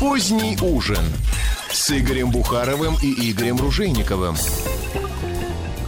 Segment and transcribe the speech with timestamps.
[0.00, 1.04] Поздний ужин
[1.70, 4.34] с Игорем Бухаровым и Игорем Ружейниковым.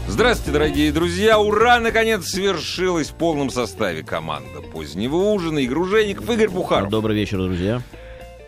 [0.06, 1.38] Здравствуйте, дорогие друзья!
[1.38, 1.80] Ура!
[1.80, 5.58] Наконец свершилась в полном составе команда позднего ужина.
[5.60, 6.90] Игорь Ружейников, Игорь Бухаров.
[6.90, 7.82] Добрый вечер, друзья.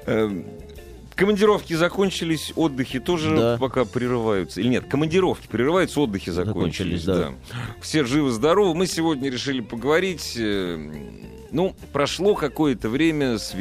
[0.07, 0.45] Эм,
[1.15, 3.57] Командировки закончились, отдыхи тоже Да.
[3.59, 4.61] пока прерываются.
[4.61, 7.03] Или нет, командировки прерываются, отдыхи закончились.
[7.03, 7.39] Закончились,
[7.81, 8.75] Все живы-здоровы.
[8.75, 10.35] Мы сегодня решили поговорить.
[10.37, 10.77] э,
[11.53, 13.55] Ну, прошло какое-то время с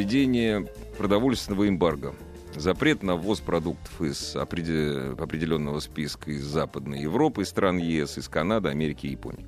[0.97, 2.13] продовольственного эмбарго.
[2.55, 8.27] Запрет на ввоз продуктов из опреде- определенного списка из Западной Европы, из стран ЕС, из
[8.27, 9.47] Канады, Америки и Японии.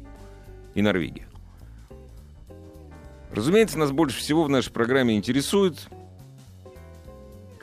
[0.73, 1.27] И Норвегии.
[3.31, 5.88] Разумеется, нас больше всего в нашей программе интересует,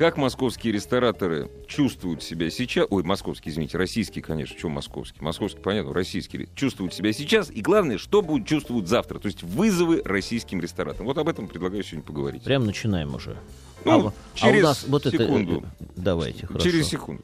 [0.03, 2.89] как московские рестораторы чувствуют себя сейчас...
[2.91, 4.59] Ой, московские, извините, российские, конечно.
[4.59, 5.23] Чем московские?
[5.23, 6.49] Московские, понятно, российские.
[6.57, 7.53] Чувствуют себя сейчас.
[7.53, 9.21] И главное, что будут чувствовать завтра.
[9.21, 11.07] То есть вызовы российским рестораторам.
[11.07, 12.43] Вот об этом предлагаю сегодня поговорить.
[12.43, 13.37] Прям начинаем уже.
[13.85, 15.59] Ну, а, а через у нас вот секунду.
[15.59, 15.67] это...
[15.79, 16.65] э, Давайте, хорошо.
[16.69, 17.23] Через секунду.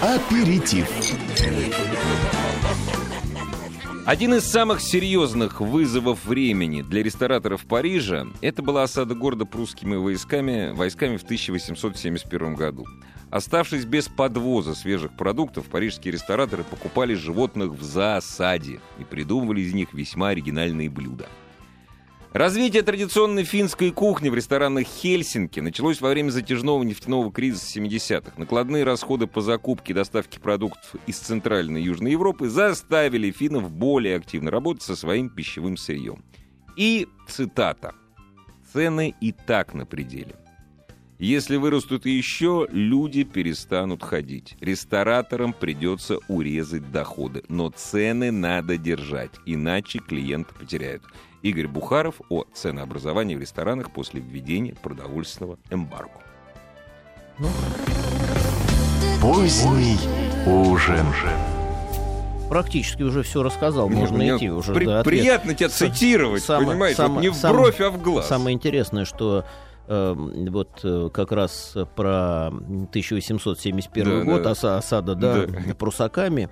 [0.00, 0.90] Аперитив.
[4.04, 10.72] Один из самых серьезных вызовов времени для рестораторов Парижа это была осада города прусскими войсками,
[10.72, 12.84] войсками в 1871 году.
[13.30, 19.94] Оставшись без подвоза свежих продуктов, парижские рестораторы покупали животных в засаде и придумывали из них
[19.94, 21.28] весьма оригинальные блюда.
[22.32, 28.32] Развитие традиционной финской кухни в ресторанах Хельсинки началось во время затяжного нефтяного кризиса 70-х.
[28.38, 34.16] Накладные расходы по закупке и доставке продуктов из Центральной и Южной Европы заставили финнов более
[34.16, 36.24] активно работать со своим пищевым сырьем.
[36.74, 37.94] И, цитата,
[38.72, 40.34] «Цены и так на пределе.
[41.18, 44.56] Если вырастут еще, люди перестанут ходить.
[44.60, 51.02] Рестораторам придется урезать доходы, но цены надо держать, иначе клиенты потеряют.
[51.42, 56.10] Игорь Бухаров о ценообразовании в ресторанах после введения продовольственного эмбарго.
[59.20, 59.98] Поздний
[60.46, 61.06] ужин.
[62.48, 64.74] Практически уже все рассказал, можно Мне идти уже.
[64.74, 65.04] при- ответа.
[65.04, 66.96] приятно тебя цитировать, самое- понимаете?
[66.96, 68.28] самое- вот не в самое- бровь, а в глаз.
[68.28, 69.44] Самое интересное, что
[69.88, 72.48] э, вот э, как раз про
[72.90, 74.50] 1871 Да, год, да.
[74.52, 75.74] оса- осада, да, Да.
[75.74, 76.50] прусаками,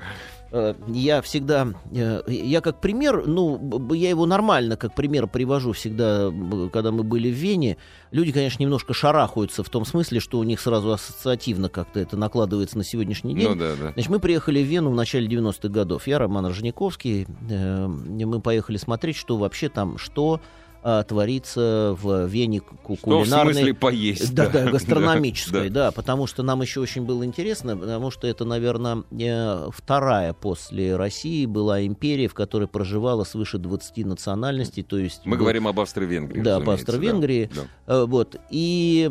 [0.89, 6.31] я всегда, э, я как пример, ну, я его нормально как пример привожу всегда,
[6.73, 7.77] когда мы были в Вене.
[8.11, 12.79] Люди, конечно, немножко шарахаются в том смысле, что у них сразу ассоциативно как-то это накладывается
[12.79, 13.49] на сегодняшний день.
[13.49, 13.93] Ну да, да.
[13.93, 16.07] Значит, мы приехали в Вену в начале 90-х годов.
[16.07, 17.27] Я, Роман Рожниковский.
[17.49, 20.41] э, мы поехали смотреть, что вообще там, что
[20.83, 23.55] а, творится в Вене ку- Что в кулинарной...
[23.55, 24.35] смысле поесть?
[24.35, 28.45] Да, да, гастрономической, Да, да, потому что нам еще очень было интересно, потому что это,
[28.45, 35.23] наверное, э, вторая после России была империя, в которой проживало свыше 20 национальностей, то есть...
[35.25, 36.41] Мы был- говорим об Австро-Венгрии.
[36.41, 37.51] Да, разумеется, Австро-Венгрии.
[37.55, 37.63] да.
[37.87, 38.37] Э, Вот.
[38.51, 39.11] И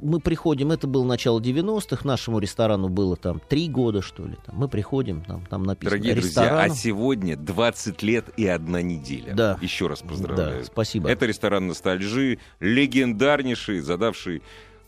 [0.00, 4.36] мы приходим, это было начало 90-х, нашему ресторану было там три года, что ли.
[4.46, 4.56] Там.
[4.56, 6.74] Мы приходим, там, там написано Дорогие друзья, а ресторану.
[6.74, 9.34] сегодня 20 лет и одна неделя.
[9.34, 9.58] Да.
[9.60, 10.60] Еще раз поздравляю.
[10.60, 10.91] Да, спасибо.
[11.00, 14.42] Это ресторан ностальжи, легендарнейший, задавший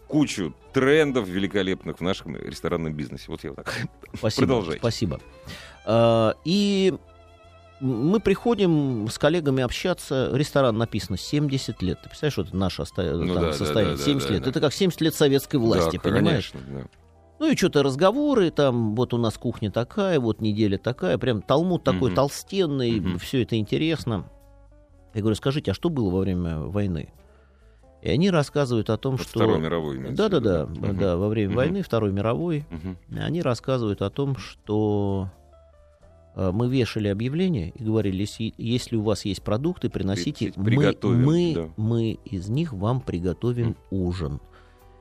[0.09, 3.25] кучу трендов великолепных в нашем ресторанном бизнесе.
[3.29, 3.75] Вот я вот так.
[4.15, 4.47] Спасибо.
[4.47, 4.79] Продолжайте.
[4.81, 5.21] Спасибо.
[5.87, 6.95] А, И
[7.81, 10.31] мы приходим с коллегами общаться.
[10.33, 11.99] Ресторан написано 70 лет.
[12.03, 14.43] Ты представляешь, вот наше оста- Ну там да, да, состояние да, 70 да, лет.
[14.45, 14.51] да.
[14.51, 16.51] Это как 70 лет советской власти, Да, понимаешь?
[16.53, 16.87] конечно, да.
[17.41, 21.83] Ну и что-то разговоры, там, вот у нас кухня такая, вот неделя такая, прям талмуд
[21.83, 22.15] такой Мгм.
[22.17, 23.19] толстенный, Мгм.
[23.19, 24.31] все это интересно.
[25.15, 27.13] Я говорю, скажите, а что было во время войны?
[28.03, 29.39] И они рассказывают о том, Вот что...
[29.41, 30.11] Второй мировой.
[30.13, 30.99] Да, да, да, Мгм.
[30.99, 31.57] да, во время Мгм.
[31.57, 32.99] войны, Второй мировой, Мгм.
[33.19, 35.29] они рассказывают о том, что
[36.37, 40.97] э, мы вешали объявление и говорили, если, если у вас есть продукты, приносите, При- мы,
[41.15, 41.69] мы, да.
[41.77, 44.41] мы из них вам приготовим ужин.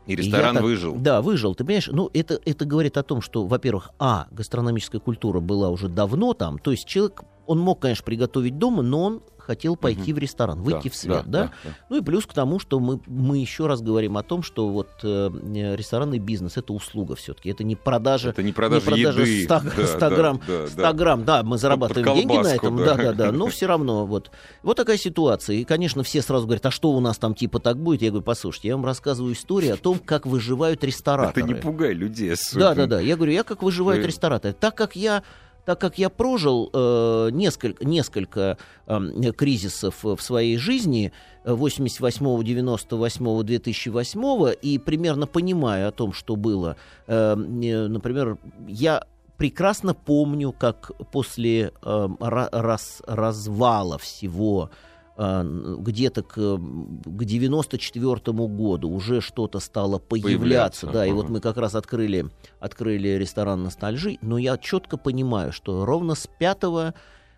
[0.06, 0.96] И И ресторан я так- выжил.
[0.96, 1.56] Да, выжил.
[1.56, 5.90] Ты понимаешь, ну это, это говорит о том, что, во-первых, а, гастрономическая культура была уже
[5.90, 10.18] давно там, то есть человек, он мог, конечно, приготовить дома, но он хотел пойти в
[10.18, 11.44] ресторан, выйти Да, в свет, да, да?
[11.44, 11.70] да, да.
[11.90, 14.90] Ну и плюс к тому, что мы, мы еще раз говорим о том, что вот
[15.04, 19.22] э, э, ресторанный бизнес это услуга все-таки, это не продажа, Это не продажа не продажа
[19.22, 19.44] еды.
[19.44, 20.94] 100, Да, 100 да, грамм, да, 100 да.
[20.94, 22.86] грамм, да, мы зарабатываем Под деньги на колбаску, этом, да.
[22.86, 24.32] да, да, да, но все равно вот,
[24.64, 25.58] вот такая ситуация.
[25.58, 28.02] И, конечно, все сразу говорят, а что у нас там типа так будет?
[28.02, 31.46] Я говорю, послушайте, я вам рассказываю историю о том, как выживают рестораторы.
[31.46, 32.34] Это не пугай людей.
[32.54, 33.00] Да, да, да.
[33.00, 34.54] Я говорю, я как выживают Вы- рестораторы.
[34.58, 35.24] Так как я
[35.66, 38.58] так как я прожил э, несколько, несколько
[38.88, 41.12] э, кризисов в своей жизни,
[41.44, 46.76] э, 88, 98, 2008, и примерно понимаю о том, что было,
[47.08, 48.38] э, э, например,
[48.68, 49.04] я
[49.38, 54.70] прекрасно помню, как после э, ра- раз- развала всего
[55.16, 58.16] где-то к, к 94
[58.48, 61.16] году уже что-то стало появляться, Появляться, да, и ага.
[61.18, 62.26] вот мы как раз открыли,
[62.60, 66.64] открыли ресторан «Ностальжи», но я четко понимаю, что ровно с 5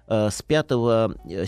[0.07, 0.67] э, с 5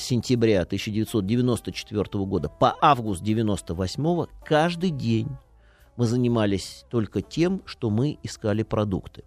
[0.01, 5.29] сентября 1994 года по август 98 каждый день
[5.95, 9.23] мы занимались только тем, что мы искали продукты.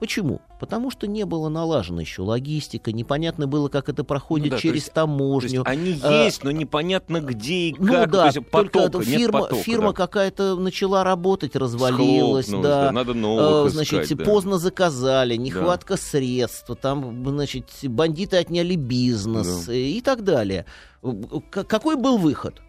[0.00, 0.40] Почему?
[0.60, 4.62] Потому что не было налажена еще логистика, непонятно было, как это проходит Ну да, то
[4.62, 5.50] через есть- То таможню.
[5.60, 7.80] есть они А, есть, но непонятно где и как.
[7.80, 9.92] Ну То да, есть только потока, нет фирма, потока, фирма да.
[9.92, 12.92] какая-то начала работать, развалилась, Схлопнулась, да.
[12.92, 14.24] Надо новых значит, искать, да.
[14.24, 19.74] поздно заказали, нехватка средств, там, значит, бандиты отняли бизнес Да.
[19.74, 20.66] и так далее.
[21.50, 22.60] Какой был выход?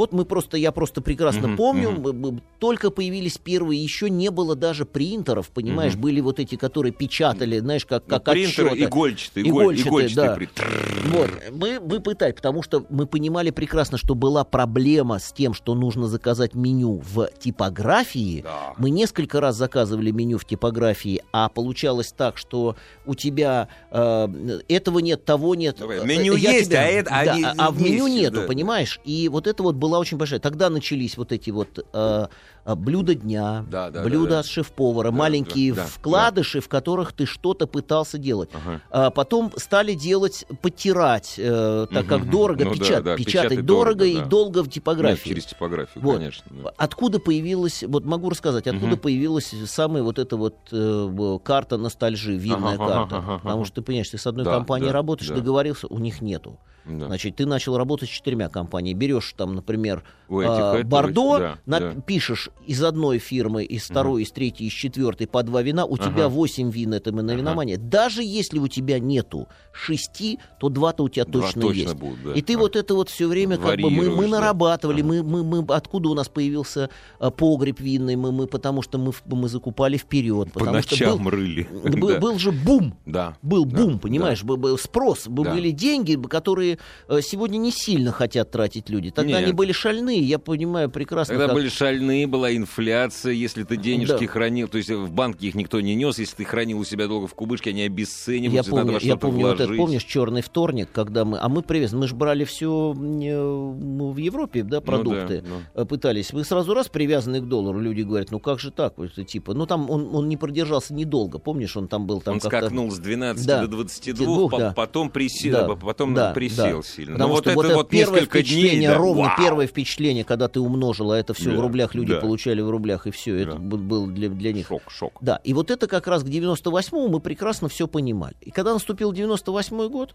[0.00, 4.30] Вот мы просто, я просто прекрасно Мгм, помню, б- б- только появились первые, еще не
[4.30, 6.00] было даже принтеров, понимаешь, Мгм.
[6.00, 8.84] были вот эти, которые печатали, знаешь, как, Ну, как принтеры отчеты.
[8.88, 10.34] игольчатые, иголь- Игольчатые, игольчатые да.
[10.36, 15.52] при- Вот, мы, мы пытались, потому что мы понимали прекрасно, что была проблема с тем,
[15.52, 18.40] что нужно заказать меню в типографии.
[18.42, 18.72] Да.
[18.78, 22.74] Мы несколько раз заказывали меню в типографии, а получалось так, что
[23.04, 25.76] у тебя э, этого нет, того нет.
[25.78, 28.46] Давай, Э, меню я есть, тебя- а это- да, а, а в меню нету, да.
[28.46, 28.98] понимаешь?
[29.04, 30.40] И вот это вот была очень большая.
[30.40, 32.26] Тогда начались вот эти вот э,
[32.64, 34.48] э, блюда дня, Да, да, блюда да, да.
[34.48, 38.50] шеф-повара, Да, маленькие да, да, вкладыши, в которых ты что-то пытался делать.
[38.52, 38.80] Ага.
[38.90, 42.30] А потом стали делать, потирать, э, так как Мгм.
[42.30, 44.24] дорого, Ну да, печат- да, печатать печатать дорого, дорого, и да.
[44.26, 45.28] долго в Нет, типографии.
[45.28, 46.16] через типографию, Вот.
[46.18, 46.44] конечно.
[46.50, 46.72] да.
[46.76, 48.98] Откуда появилась, вот могу рассказать, откуда Мгм.
[48.98, 53.16] появилась самая вот эта вот э, карта ностальжи, винная Ага, карта.
[53.16, 55.36] ага, ага, Потому что ты понимаешь, ты с одной Да, компанией да, работаешь, да.
[55.36, 56.58] договорился, у них нету.
[56.86, 57.06] Да.
[57.06, 58.96] Значит, ты начал работать с четырьмя компаниями.
[58.98, 60.42] Берешь там, например, У а,
[60.78, 61.92] этого, Бордо, да, на- да.
[62.00, 66.26] пишешь из одной фирмы, из второй, из третьей, из четвертой по два вина, у тебя
[66.26, 66.28] Ага.
[66.28, 67.40] восемь вин, это мы на Ага.
[67.40, 67.76] виномане.
[67.78, 71.94] Даже если у тебя нету шести, то два-то у тебя точно, точно есть.
[71.94, 72.32] будут, да.
[72.34, 72.58] И ты А.
[72.58, 74.30] вот это вот все время как бы мы, мы да.
[74.40, 75.08] нарабатывали, Ага.
[75.08, 79.12] мы, мы, мы откуда у нас появился а, погреб винный, мы, мы потому что мы,
[79.26, 81.66] мы закупали вперед, По потому что ночам был, рыли.
[81.98, 82.18] был, Да.
[82.18, 82.94] был же бум.
[83.06, 83.36] Да.
[83.42, 85.54] Был Да, бум, понимаешь, был, был спрос, Да.
[85.54, 89.10] были деньги, которые э, сегодня не сильно хотят тратить люди.
[89.10, 89.44] Тогда Нет.
[89.44, 91.34] они были шальные, я понимаю прекрасно.
[91.34, 94.32] Тогда как- были шальные, была инфляция, если ты денежки Да.
[94.32, 97.26] хранил, то есть в банке их никто не нес, если ты хранил у себя долго
[97.26, 100.88] в кубышке, они Я обесцениваются, надо помню, во я помню вот это, помнишь, черный вторник,
[100.92, 105.44] когда мы, а мы привез, мы же брали все в Европе, да, Ну да, продукты,
[105.46, 105.56] ну.
[105.82, 106.32] э, пытались.
[106.32, 109.66] Вы сразу раз привязаны к доллару, люди говорят, ну как же так, Вот типа, ну
[109.66, 113.46] там он, он не продержался недолго, помнишь, он там был там Он скакнул с 12
[113.46, 113.62] Да.
[113.62, 114.72] до 22, Двух, по- да.
[114.72, 116.82] потом, присел, Да, потом да, присел да.
[116.82, 117.12] сильно.
[117.14, 119.32] Потому Но что вот это вот первое несколько дней, впечатление, да, ровно вау!
[119.38, 122.20] первое впечатление, когда ты умножила это все в Да, рублях, люди да.
[122.30, 123.58] Получали в рублях, и все, это Да.
[123.58, 125.12] был- был для, для них Шок, шок.
[125.20, 128.36] Да, и вот это как раз к 98-му мы прекрасно все понимали.
[128.40, 130.14] И когда наступил 98-й год,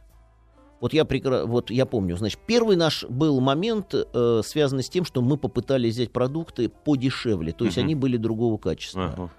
[0.82, 1.46] вот я, прекра...
[1.46, 5.94] вот я помню, значит, первый наш был момент, э, связанный с тем, что мы попытались
[5.96, 9.30] взять продукты подешевле, то есть они были другого качества.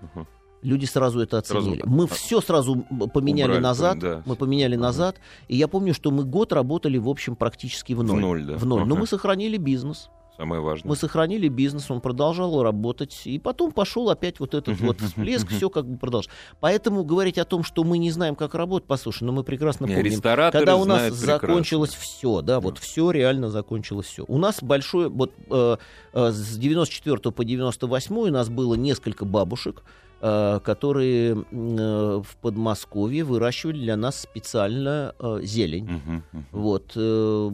[0.63, 1.83] Люди сразу это Сразу оценили.
[1.83, 1.91] так.
[1.91, 2.07] Мы А.
[2.09, 2.85] все сразу
[3.15, 4.23] поменяли Убрали, назад, да.
[4.27, 4.83] мы поменяли Ага.
[4.83, 5.17] назад,
[5.49, 8.21] и я помню, что мы год работали, в общем, практически в В ноль.
[8.21, 8.57] ноль, да.
[8.57, 8.81] В ноль.
[8.81, 9.01] Но Ага.
[9.03, 10.09] мы сохранили бизнес.
[10.37, 10.91] Самое важное.
[10.91, 15.71] Мы сохранили бизнес, он продолжал работать, и потом пошел опять вот этот вот всплеск, все
[15.71, 16.35] как бы продолжалось.
[16.61, 20.21] Поэтому говорить о том, что мы не знаем, как работать, послушай, ну мы прекрасно помним,
[20.21, 24.25] когда у нас закончилось все, да, вот все реально закончилось все.
[24.29, 25.77] У нас большое, вот э,
[26.13, 29.83] э, с 94 по 98 у нас было несколько бабушек,
[30.21, 31.47] которые м,
[31.79, 35.85] э, в Подмосковье выращивали для нас специально э, зелень.
[35.85, 36.47] Мгм, мгм.
[36.53, 37.51] Вот, э,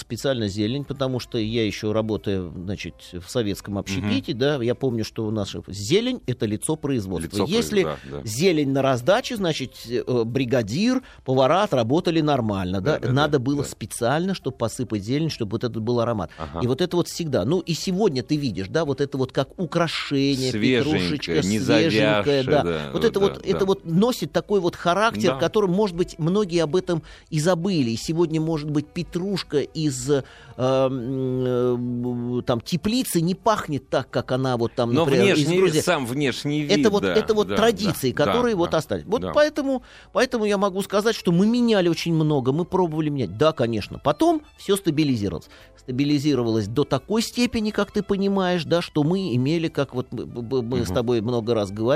[0.00, 5.26] специально зелень, потому что я еще работаю, значит, в советском общепите, да, я помню, что
[5.26, 7.42] у нас зелень— это лицо производства.
[7.42, 8.22] Лицо Если произ- да, да.
[8.24, 13.62] зелень на раздаче, значит, э, бригадир, повара отработали нормально, да, Да, да, надо да, было
[13.62, 13.68] да.
[13.68, 16.30] специально, чтобы посыпать зелень, чтобы вот этот был аромат.
[16.38, 16.60] Ага.
[16.62, 19.58] И вот это вот всегда, ну и сегодня ты видишь, да, вот это вот как
[19.58, 22.62] украшение, Свеженькое, петрушечка, свеженькая, завязшее, да.
[22.62, 23.48] да, Вот да, это да, вот, да.
[23.48, 25.38] это вот носит такой вот характер, Да.
[25.38, 27.90] которым, может быть, многие об этом и забыли.
[27.90, 30.22] И сегодня, может быть, петрушка из э,
[30.56, 35.80] э, там теплицы не пахнет так, как она вот там, Но например, из внешний, Грузии.
[35.80, 38.78] сам внешний вид, Это вот, да, это вот да, традиции, да, которые да, вот да,
[38.78, 39.04] остались.
[39.04, 39.32] Вот да.
[39.34, 43.36] поэтому, поэтому я могу сказать, что мы меняли очень много, мы пробовали менять.
[43.36, 43.98] Да, конечно.
[44.02, 45.48] Потом все стабилизировалось.
[45.76, 50.62] Стабилизировалось до такой степени, как ты понимаешь, да, что мы имели, как вот мы, мы-
[50.62, 51.89] мы с тобой много раз говорили,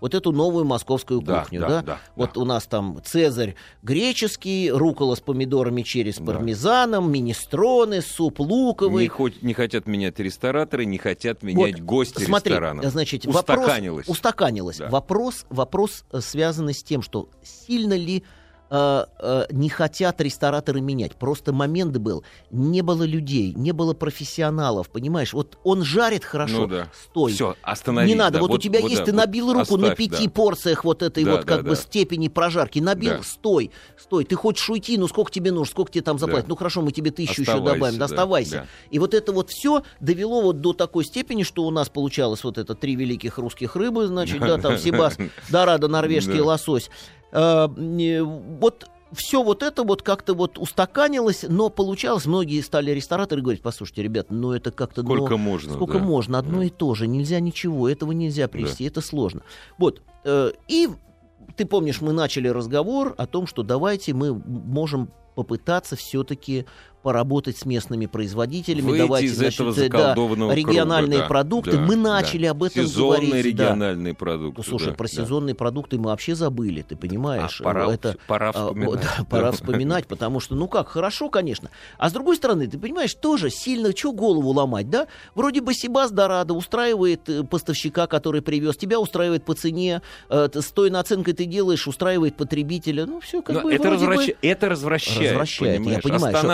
[0.00, 1.82] вот эту новую московскую Да, кухню, да, да.
[1.82, 2.40] да, вот да.
[2.40, 6.24] у нас там цезарь греческий, рукола с помидорами через Да.
[6.32, 9.04] пармезаном, министроны, суп луковый.
[9.04, 12.84] Не, хоть- не хотят менять рестораторы, не хотят менять Вот, гости Смотри, ресторанов.
[12.86, 14.08] значит, вопрос, Устаканилось.
[14.08, 14.76] устаканилось.
[14.78, 14.88] Да.
[14.88, 18.24] Вопрос, вопрос э, связанный с тем, что сильно ли
[18.70, 21.16] э, э, не хотят рестораторы менять.
[21.16, 25.32] Просто момент был, не было людей, не было профессионалов, понимаешь?
[25.32, 26.88] Вот он жарит хорошо, Ну да.
[27.04, 27.32] стой.
[27.32, 28.08] Все, остановись.
[28.08, 30.26] Не надо, да, вот, у тебя есть, да, ты вот набил руку на оставь, пяти
[30.26, 30.30] да.
[30.30, 31.76] порциях вот этой Да, вот как да, бы да.
[31.76, 33.22] степени прожарки, набил, Да.
[33.22, 36.50] стой, стой, ты хочешь уйти, ну сколько тебе нужно, сколько тебе там заплатят, Да.
[36.50, 38.50] ну хорошо, мы тебе тысячу еще Оставайся, добавим, да, оставайся.
[38.52, 38.66] да.
[38.90, 42.58] И вот это вот все довело вот до такой степени, что у нас получалось вот
[42.58, 45.16] это три великих русских рыбы, значит, да, там Себас,
[45.48, 46.90] Дорадо, норвежский лосось.
[47.32, 53.62] Э, Вот все вот это вот как-то вот устаканилось, но получалось, многие стали рестораторы говорить,
[53.62, 55.02] послушайте, ребят, ну это как-то...
[55.02, 56.04] ну, Сколько можно, Сколько да.
[56.04, 59.42] можно, одно и то же, нельзя ничего, этого нельзя привести, это сложно.
[59.78, 60.88] Вот, э, и
[61.56, 66.66] ты помнишь, мы начали разговор о том, что давайте мы можем попытаться все-таки
[67.02, 70.14] поработать с местными производителями, Выйти давайте из значит, этого э, да,
[70.54, 71.72] региональные круга, да, продукты.
[71.72, 72.02] да, мы да.
[72.02, 73.56] начали об этом Сезонные говорить.
[73.56, 73.64] да.
[73.64, 74.54] региональные продукты.
[74.58, 75.14] Ну, слушай, да, про да.
[75.14, 77.60] сезонные продукты мы вообще забыли, ты понимаешь?
[77.60, 79.00] А, пора, это, пора а, вспоминать.
[79.00, 81.70] да, пора вспоминать, потому что, ну как, хорошо, конечно.
[81.98, 85.06] А с другой стороны, ты понимаешь, тоже сильно, что голову ломать, да?
[85.34, 90.66] Вроде бы Сибас Дорадо устраивает э, поставщика, который привез, тебя устраивает по цене, э, с
[90.72, 93.06] той наценкой ты делаешь, устраивает потребителя.
[93.06, 96.36] Ну, все как Но бы это, вроде бы- развращ- это развращает, Развращает, я понимаешь, понимаю.
[96.36, 96.46] что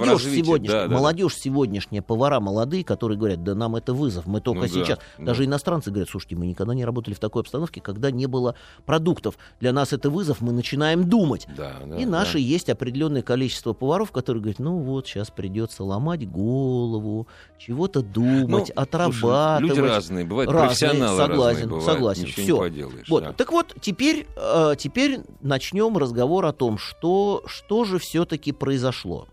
[0.00, 0.94] молодежь сегодняшняя, да, да, да.
[0.94, 4.98] молодежь сегодняшняя, повара молодые, которые говорят, да нам это вызов, мы только Ну да, сейчас.
[5.18, 5.24] да.
[5.26, 8.54] Даже иностранцы говорят, слушайте, мы никогда не работали в такой обстановке, когда не было
[8.86, 9.36] продуктов.
[9.60, 11.46] Для нас это вызов, мы начинаем думать.
[11.56, 12.10] Да, да, И да.
[12.10, 17.26] наши есть определенное количество поваров, которые говорят, ну вот, сейчас придется ломать голову,
[17.58, 19.60] чего-то думать, Ну, слушай, отрабатывать.
[19.76, 22.22] люди разные, бывают Разные, профессионалы согласен, разные бывают, согласен.
[22.24, 22.54] ничего Всё.
[22.56, 23.08] не поделаешь.
[23.08, 23.22] Вот.
[23.24, 23.32] да.
[23.32, 29.26] Так вот, теперь, э, теперь начнем разговор о том, что, что же все-таки произошло.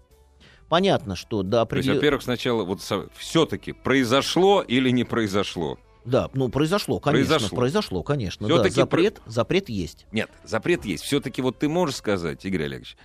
[0.72, 1.98] Понятно, что до То есть, определенного...
[1.98, 2.80] во-первых, сначала вот
[3.18, 5.78] все-таки произошло или не произошло?
[6.06, 7.58] Да, ну произошло, конечно, Произошло.
[7.58, 8.48] произошло, конечно.
[8.48, 10.06] Да, Всё-таки запрет, запрет есть.
[10.14, 11.04] Нет, запрет есть.
[11.04, 12.96] Все-таки вот ты можешь сказать, Игорь Олегович,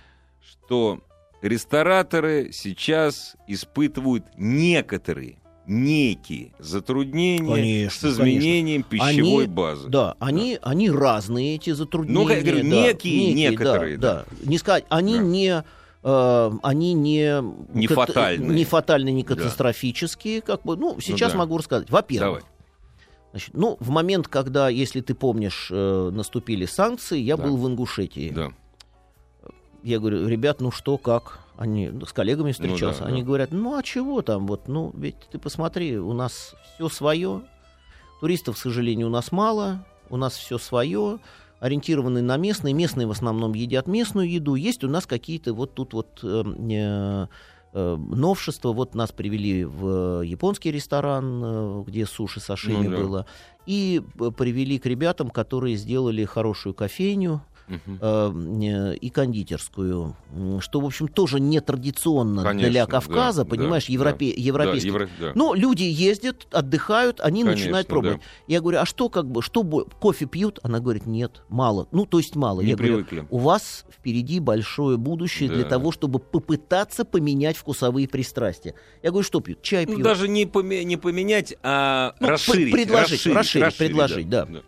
[0.49, 1.01] что
[1.41, 9.89] рестораторы сейчас испытывают некоторые, некие затруднения Конечно, с изменением пищевой Они- базы.
[9.89, 12.17] Да, они, они разные, эти затруднения.
[12.17, 14.49] Ну, я говорю, да, некие, некоторые, Да, да.
[14.49, 15.21] Не сказать, они Да.
[15.23, 15.63] не...
[16.07, 18.49] э, они не, Не кат- фатальные.
[18.55, 19.35] не фатальные, не Да.
[19.35, 20.77] катастрофические, как бы.
[20.77, 21.39] Ну, сейчас да.
[21.39, 21.89] могу рассказать.
[21.89, 22.43] Во-первых,
[23.31, 27.43] значит, ну, в момент, когда, если ты помнишь, э, наступили санкции, я Да.
[27.43, 28.31] был в Ингушетии.
[28.33, 28.51] Да.
[29.83, 31.39] Я говорю, ребят, ну что, как?
[31.57, 33.01] Они ну, с коллегами встречался.
[33.01, 33.27] да, Они да.
[33.27, 34.47] говорят, ну а чего там?
[34.47, 37.41] Вот, ну, ведь ты посмотри, у нас все свое.
[38.21, 39.85] Туристов, к сожалению, у нас мало.
[40.09, 41.19] У нас все свое.
[41.59, 42.73] Ориентированы на местные.
[42.73, 44.55] Местные в основном едят местную еду.
[44.55, 47.27] Есть у нас какие-то вот тут вот э, э,
[47.73, 48.73] э, новшества.
[48.73, 52.97] Вот нас привели в японский ресторан, э, где суши сашими Ну да.
[52.97, 53.25] было.
[53.65, 60.15] И э, привели к ребятам, которые сделали хорошую кофейню Э, и кондитерскую,
[60.61, 64.41] что, в общем, тоже нетрадиционно Конечно, для Кавказа, да, понимаешь, да, европе- да.
[64.41, 64.91] европейский.
[64.91, 65.31] Да, евро- да.
[65.35, 68.17] Но люди ездят, отдыхают, они Конечно, начинают пробовать.
[68.19, 68.23] да.
[68.47, 70.59] Я говорю, а что как бы, что кофе пьют?
[70.63, 71.87] Она говорит, нет, мало.
[71.91, 72.61] Ну, то есть мало.
[72.61, 73.27] Не Я говорю, привыкли.
[73.29, 75.69] у вас впереди большое будущее для Да.
[75.69, 78.75] того, чтобы попытаться поменять вкусовые пристрастия.
[79.03, 79.61] Я говорю, что пьют?
[79.61, 80.03] Чай Ну, пьют.
[80.03, 82.71] даже не, поме- не поменять, а Ну, расширить.
[82.73, 84.47] предложить, расширить, расширить, предложить, да.
[84.49, 84.63] А,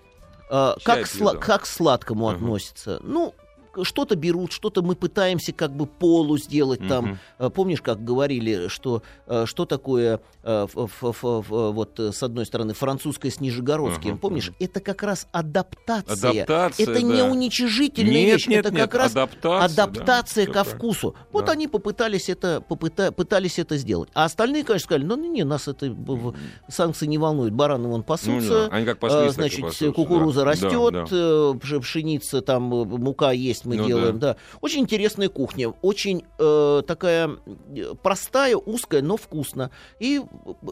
[0.50, 2.38] Чай как, сла- как к сладкому Ага.
[2.38, 3.00] относится?
[3.03, 3.34] Ну,
[3.83, 7.19] что-то берут, что-то мы пытаемся как бы полу сделать там.
[7.38, 12.23] Э, Помнишь, как говорили, что э, что такое э, ф- ф- ф- ф- вот с
[12.23, 14.11] одной стороны французское с нижегородским?
[14.11, 16.43] Ага, Помнишь, это как раз адаптация.
[16.43, 17.25] Адаптация, это не да.
[17.25, 21.15] уничижительная Нет, вещь, нет, это нет, как раз адаптация, адаптация да, ко вкусу.
[21.31, 21.51] Вот Да.
[21.53, 24.09] они попытались это, попыта- пытались это сделать.
[24.13, 25.95] А остальные, конечно, сказали, ну не, не, нас это
[26.69, 28.49] санкции не волнуют, бараны вон Ну пасутся.
[28.69, 30.45] да, Они как паслись, Значит, пасутся, кукуруза да.
[30.45, 31.15] растет, Да, да.
[31.57, 34.36] пш- пшеница, там мука есть, мы Ну делаем, да.
[34.62, 37.30] Очень интересная кухня, очень э, такая
[37.75, 39.72] э, простая, узкая, но вкусно.
[40.00, 40.22] И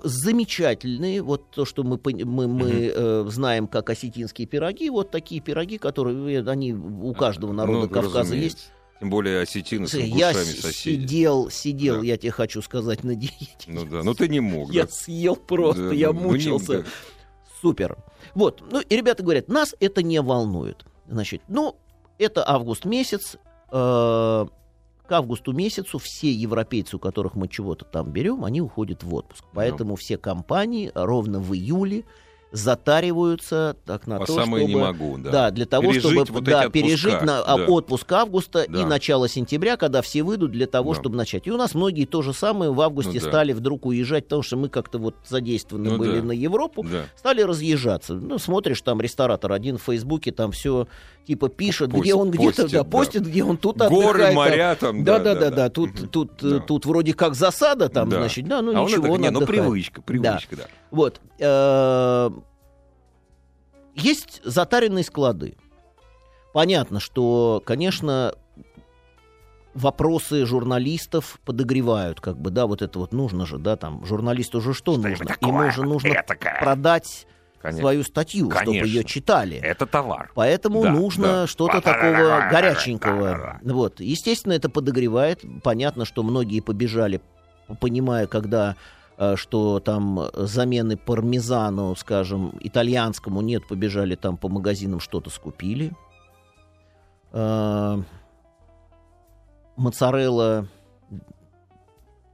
[0.04, 5.78] замечательные, вот то, что мы, мы, мы э, знаем как осетинские пироги, вот такие пироги,
[5.78, 8.58] которые, э, они у каждого народа Ну, Кавказа разумеется.
[8.58, 8.72] есть.
[9.00, 10.62] Тем более осетины с Я соседи.
[10.72, 12.06] сидел, сидел, Да.
[12.06, 13.68] я тебе хочу сказать, на диете.
[13.68, 14.90] Ну да, ну ты не мог, Я да.
[14.92, 16.80] съел просто, Да, я ну, ну, не- мучился.
[16.82, 16.86] да.
[17.62, 17.98] Супер.
[18.34, 18.64] Вот.
[18.72, 20.86] Ну, и ребята говорят, нас это не волнует.
[21.08, 21.76] Значит, ну,
[22.18, 23.38] это август месяц.
[23.72, 24.46] Э,
[25.08, 29.46] к августу месяцу все европейцы, у которых мы чего-то там берем, они уходят в отпуск.
[29.54, 32.04] Поэтому все компании ровно в июле
[32.52, 34.80] затариваются так на По то, самое чтобы...
[34.80, 35.32] не могу, да.
[35.32, 37.66] Да, для того, Пережить чтобы вот да, пережить на, а, да.
[37.66, 38.82] отпуск августа Да.
[38.82, 41.00] и начало сентября, когда все выйдут для того, Да.
[41.02, 41.48] чтобы начать.
[41.48, 43.28] И у нас многие то же самое в августе Ну да.
[43.28, 46.26] стали вдруг уезжать, потому что мы как-то вот задействованы Ну были да.
[46.28, 47.04] на Европу, Да.
[47.16, 48.14] стали разъезжаться.
[48.16, 50.88] Ну, смотришь, там ресторатор один в Фейсбуке, там все
[51.26, 52.84] типа пишет, Постит, где он где-то постит, да, да.
[52.86, 54.36] постит, где он тут Горы, отдыхает.
[54.36, 55.56] моря там, Да, да, да, да, да, да.
[55.64, 55.70] да.
[55.70, 56.08] Тут, Мгм.
[56.08, 56.56] тут, Да.
[56.56, 58.18] э, тут вроде как засада, там, Да.
[58.20, 60.64] значит, да, ну а ничего, он не, ну привычка, привычка, да.
[60.90, 61.20] Вот.
[63.98, 65.58] Есть затаренные склады.
[66.54, 68.34] Понятно, что, конечно,
[69.74, 74.74] вопросы журналистов подогревают, как бы, да, вот это вот нужно же, да, там, журналисту же
[74.74, 75.36] что, нужно?
[75.42, 76.24] Ему же нужно
[76.60, 77.28] продать
[77.62, 77.82] Конечно.
[77.82, 78.86] свою статью, чтобы Конечно.
[78.88, 79.58] ее читали.
[79.58, 80.32] Это товар.
[80.36, 81.48] Поэтому Да, нужно да.
[81.48, 83.60] что-то такого горяченького.
[83.64, 84.00] Вот.
[84.00, 85.44] Естественно, это подогревает.
[85.64, 87.22] Понятно, что многие побежали,
[87.80, 88.76] понимая, когда
[89.36, 95.92] что там замены пармезану, скажем, итальянскому нет, побежали там по магазинам что-то скупили.
[97.32, 98.02] Э,
[99.76, 100.68] Моцарелла,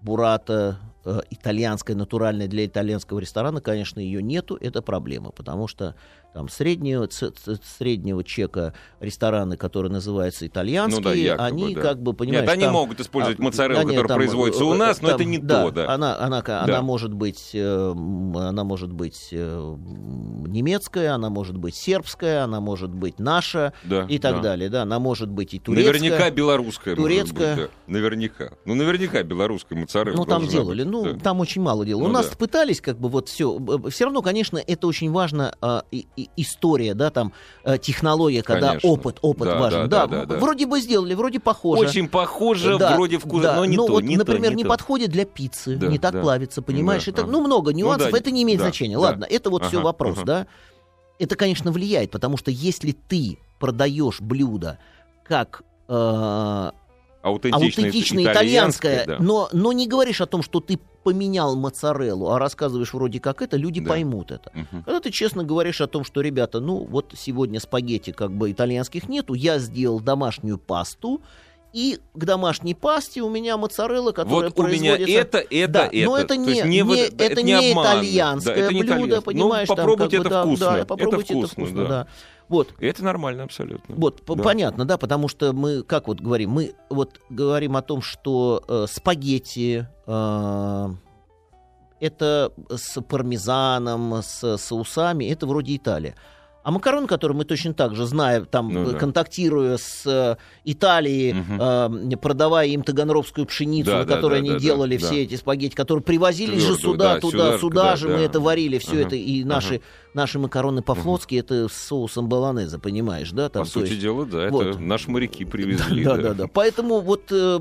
[0.01, 5.95] бурата, э, итальянская, натуральная для итальянского ресторана, конечно, ее нету, это проблема, потому что
[6.33, 7.07] там среднего,
[7.77, 11.81] среднего чека рестораны, которые называются итальянские, Ну да, якобы, они да.
[11.81, 14.73] как бы, понимаешь, Нет, они там- могут использовать а, моцареллу, нет, которая там, производится у
[14.73, 15.89] э, нас, но там, это не да, то, да.
[15.93, 16.63] Она, она, Да.
[16.63, 19.75] она может быть, э, она может быть э,
[20.47, 24.41] немецкая, она может быть сербская, она может быть наша Да, и так да.
[24.41, 25.93] далее, да, она может быть и турецкая.
[25.93, 26.95] Наверняка белорусская.
[26.95, 27.55] турецкая.
[27.55, 27.71] быть, да.
[27.93, 28.51] Наверняка.
[28.65, 30.15] Ну, наверняка белорусская моцарелла.
[30.17, 30.83] Ну, там делали.
[30.83, 31.19] быть, Ну, да.
[31.19, 32.03] там очень мало делали.
[32.03, 32.35] Ну, У нас да.
[32.35, 33.59] пытались, как бы, вот все.
[33.89, 38.69] Все равно, конечно, это очень важно, а, и- и- история, да, там, э, технология, когда
[38.69, 38.89] Конечно.
[38.89, 39.89] опыт, опыт Да, важен.
[39.89, 41.83] да, Да, да, да, вроде бы сделали, вроде похоже.
[41.87, 43.55] Очень похоже, Да, вроде вкусно, да.
[43.55, 44.69] но не ну, то, вот, не то, например, не не то.
[44.69, 46.21] подходит для пиццы, Да, не так да.
[46.21, 47.05] плавится, понимаешь?
[47.05, 47.31] Да, это, ага.
[47.31, 48.95] ну, много нюансов, да, это не имеет да, значения.
[48.95, 49.01] да.
[49.01, 50.25] Ладно, это вот все Ага, вопрос, ага.
[50.25, 50.47] да?
[51.19, 54.79] Это, конечно, влияет, потому что если ты продаешь блюдо
[55.23, 56.71] как э,
[57.23, 59.23] Аутентичное, аутентичное итальянское, итальянское, да.
[59.23, 63.55] но, но не говоришь о том, что ты поменял моцареллу, а рассказываешь вроде как это,
[63.57, 63.89] люди Да.
[63.91, 64.51] поймут это.
[64.53, 64.83] Мгм.
[64.83, 69.07] Когда ты честно говоришь о том, что, ребята, ну вот сегодня спагетти как бы итальянских
[69.07, 71.21] нету, я сделал домашнюю пасту,
[71.71, 76.05] и к домашней пасте у меня моцарелла, которая Вот у меня это, это, да, это.
[76.05, 77.85] но это То не, есть не- вот это, не, обман.
[77.85, 79.21] итальянское Да, это не блюдо, итальянское.
[79.21, 79.69] понимаешь?
[79.69, 80.65] Ну, там попробуйте как бы, это да, вкусно.
[80.65, 81.89] Да, попробуйте это это вкусно, вкусно, да.
[81.89, 82.07] да.
[82.49, 83.95] Вот, И это нормально абсолютно.
[83.95, 84.43] вот, Да.
[84.43, 88.85] понятно, да, потому что мы, как вот говорим, мы вот говорим о том, что э,
[88.89, 90.89] спагетти э,
[91.99, 96.15] это с пармезаном, с соусами, это вроде Италия.
[96.63, 98.97] А макароны, которые мы точно так же знаем, там, Ну э, да.
[98.97, 102.13] контактируя с э, Италией, Мгм.
[102.13, 105.21] э, продавая им таганровскую пшеницу, Да, на которой да, они да, делали да, все да.
[105.21, 108.23] эти спагетти, которые привозили же Твердую, сюда, да, туда, сюда сюда, же, же да, мы
[108.23, 109.01] это варили, все Ага.
[109.01, 109.81] это, и наши,
[110.13, 113.49] наши макароны по-флотски, это с соусом баланеза, понимаешь, да?
[113.49, 114.65] Там, По сути есть- дела, да, вот.
[114.67, 116.05] это наши моряки привезли.
[116.05, 116.47] да, да, да.
[116.47, 117.59] Поэтому вот, э,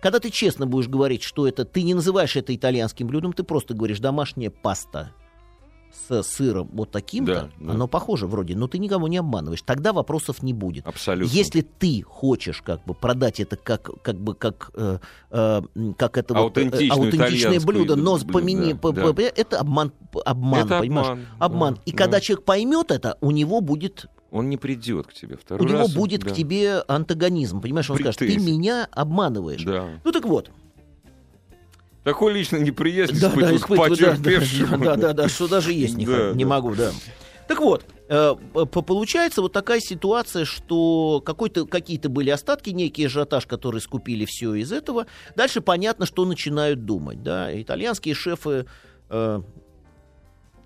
[0.00, 3.74] когда ты честно будешь говорить, что это, ты не называешь это итальянским блюдом, ты просто
[3.74, 5.10] говоришь домашняя паста
[6.08, 7.72] с сыром вот таким-то, Да, да.
[7.72, 9.62] оно похоже вроде, но ты никого не обманываешь.
[9.62, 10.86] Тогда вопросов не будет.
[10.86, 11.32] Абсолютно.
[11.32, 14.98] Если ты хочешь как бы продать это как как бы как э,
[15.30, 15.62] э,
[15.96, 19.12] как это вот, э, аутентичное блюдо, но помени- да, по- да.
[19.12, 19.92] по- это обман
[20.24, 21.06] обман, Это понимаешь?
[21.08, 21.74] обман, Обман.
[21.74, 21.96] да, И да.
[21.98, 25.78] когда человек поймет это, у него будет Он не придет к тебе у второй него
[25.78, 25.94] раз.
[25.94, 26.30] будет да.
[26.30, 27.88] к тебе антагонизм, понимаешь?
[27.90, 29.62] Он скажет, ты меня обманываешь.
[29.62, 29.86] Да.
[30.04, 30.50] Ну так вот.
[32.04, 34.84] Такой личной неприязни Да, да, к испытываю, да, да, потерпевшему.
[34.84, 36.50] да, да, да, что даже есть не, Да, не да.
[36.50, 36.90] могу, да.
[37.48, 43.46] Так вот, э, по- получается вот такая ситуация, что какой-то, какие-то были остатки, некий ажиотаж,
[43.46, 45.06] который скупили все из этого.
[45.36, 47.48] Дальше понятно, что начинают думать, да.
[47.60, 48.66] Итальянские шефы
[49.10, 49.42] э,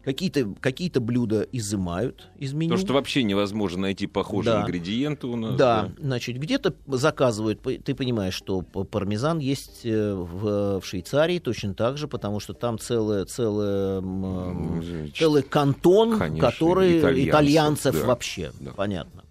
[0.09, 2.77] какие-то, какие-то блюда изымают из меню.
[2.77, 4.63] То, что вообще невозможно найти похожие Да.
[4.63, 5.55] ингредиенты у нас.
[5.57, 11.99] Да, значит, где-то заказывают, ты понимаешь, что пармезан есть э, в, в Швейцарии точно так
[11.99, 14.83] же, потому что там целое, целое, Ну,
[15.15, 18.73] целый кантон, конечно, который итальянцев, итальянцев, да, вообще, да.
[18.73, 19.25] понятно.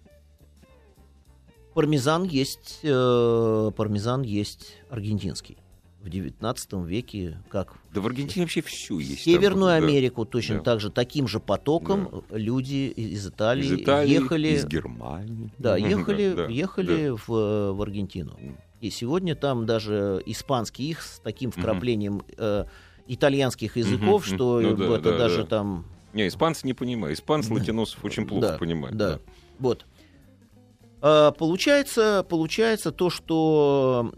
[1.74, 5.58] Пармезан есть, э, пармезан есть аргентинский.
[6.08, 9.24] В 19 веке, как Да в Аргентине вообще все есть.
[9.24, 9.86] Северную там, да.
[9.86, 10.62] Америку точно да.
[10.62, 15.52] так же, таким же потоком люди из Италии, Из Италии, ехали из Германии.
[15.58, 17.16] да, ехали, Да, ехали да.
[17.26, 18.38] В, в Аргентину.
[18.80, 22.64] И сегодня там даже испанский их с таким вкраплением э,
[23.06, 25.48] итальянских языков, что ну да, это да, даже да.
[25.48, 25.84] там...
[26.14, 27.18] Не, испанцы не понимают.
[27.18, 27.56] Испанцы Да.
[27.56, 28.96] латиносов очень плохо да, понимают.
[28.96, 29.18] Да,
[29.58, 29.84] вот.
[31.02, 34.10] А, получается, получается то, что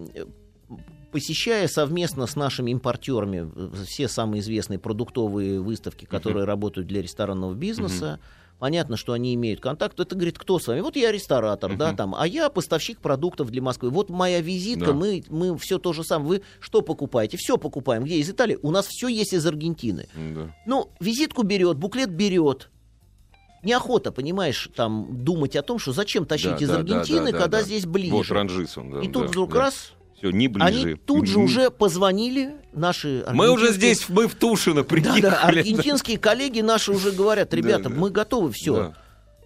[1.11, 7.55] посещая совместно с нашими импортерами э, все самые известные продуктовые выставки, которые работают для ресторанного
[7.55, 8.19] бизнеса,
[8.61, 9.99] Понятно, что они имеют контакт.
[9.99, 10.81] Это говорит, кто с вами?
[10.81, 13.89] Вот я ресторатор, да, там, а я поставщик продуктов для Москвы.
[13.89, 14.93] Вот моя визитка, Да.
[14.93, 16.29] мы, мы все то же самое.
[16.29, 17.39] Вы что покупаете?
[17.39, 18.05] Все покупаем.
[18.05, 18.17] Где?
[18.17, 18.59] Из Италии?
[18.61, 20.09] У нас все есть из Аргентины.
[20.15, 20.55] Да.
[20.67, 22.69] Ну, визитку берет, буклет берет.
[23.63, 27.39] Неохота, понимаешь, там думать о том, что зачем тащить Да, из да, да, Аргентины, да,
[27.39, 27.63] когда да.
[27.63, 28.13] здесь ближе.
[28.13, 29.01] Вот Ранжис он, да.
[29.01, 29.61] И тут да, вдруг да.
[29.61, 30.67] раз, Все, не ближе.
[30.67, 35.23] они тут же уже позвонили, наши Мы уже здесь, мы в Тушино приехали.
[35.23, 37.91] Да, да, аргентинские коллеги наши уже говорят, ребята, да.
[37.91, 38.75] мы готовы, все.
[38.77, 38.95] Да.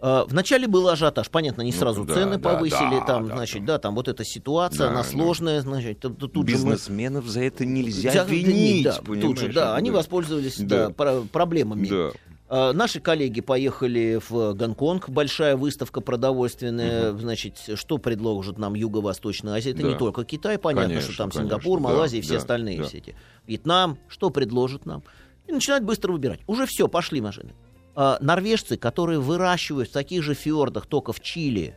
[0.00, 3.36] А, Вначале был ажиотаж, понятно, не Ну, сразу да, цены да, повысили, да, там, да,
[3.36, 3.74] значит, да.
[3.74, 5.08] да, там вот эта ситуация, Да, она да.
[5.08, 6.72] сложная, значит, тут, тут же мы...
[6.72, 10.88] Бизнесменов за это нельзя Взя- винить, да, тут же, да, они воспользовались да.
[10.88, 10.90] Да.
[10.92, 11.86] про- проблемами.
[11.86, 12.10] Да.
[12.56, 19.72] А, Наши коллеги поехали в Гонконг, большая выставка продовольственная, значит, что предложит нам Юго-Восточная Азия,
[19.72, 19.88] это Да.
[19.88, 22.78] не только Китай, понятно, Конечно, что там конечно, Сингапур, да, Малайзия и все да, остальные
[22.78, 22.84] да.
[22.84, 23.16] все эти.
[23.48, 25.02] Вьетнам, что предложит нам?
[25.48, 26.42] И начинают быстро выбирать.
[26.46, 27.54] Уже все, пошли машины.
[27.96, 31.76] А, норвежцы, которые выращивают в таких же фьордах, только в Чили,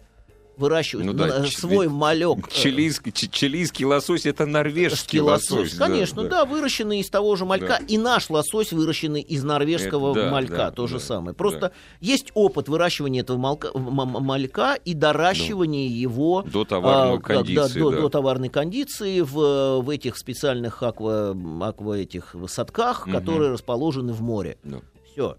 [0.57, 2.49] выращивают Ну да, свой малек.
[2.49, 7.77] Чилийский, чилийский лосось это норвежский Ский лосось, да, конечно, да, выращенный из того же малька.
[7.79, 7.85] Да.
[7.87, 11.31] И наш лосось выращенный из норвежского Это да, малька, да, то же да, самое.
[11.31, 11.37] да.
[11.37, 17.21] Просто есть опыт выращивания этого малка, м- м- малька и доращивания его До товарной а,
[17.21, 18.01] кондиции, до, да.
[18.01, 23.15] до товарной кондиции в, в этих специальных аква, аква этих садках, Мгм.
[23.17, 24.57] которые расположены в море.
[24.63, 24.79] Да.
[25.11, 25.37] Все.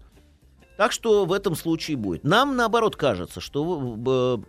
[0.77, 2.23] Так что в этом случае будет.
[2.23, 4.41] Нам, наоборот, кажется, что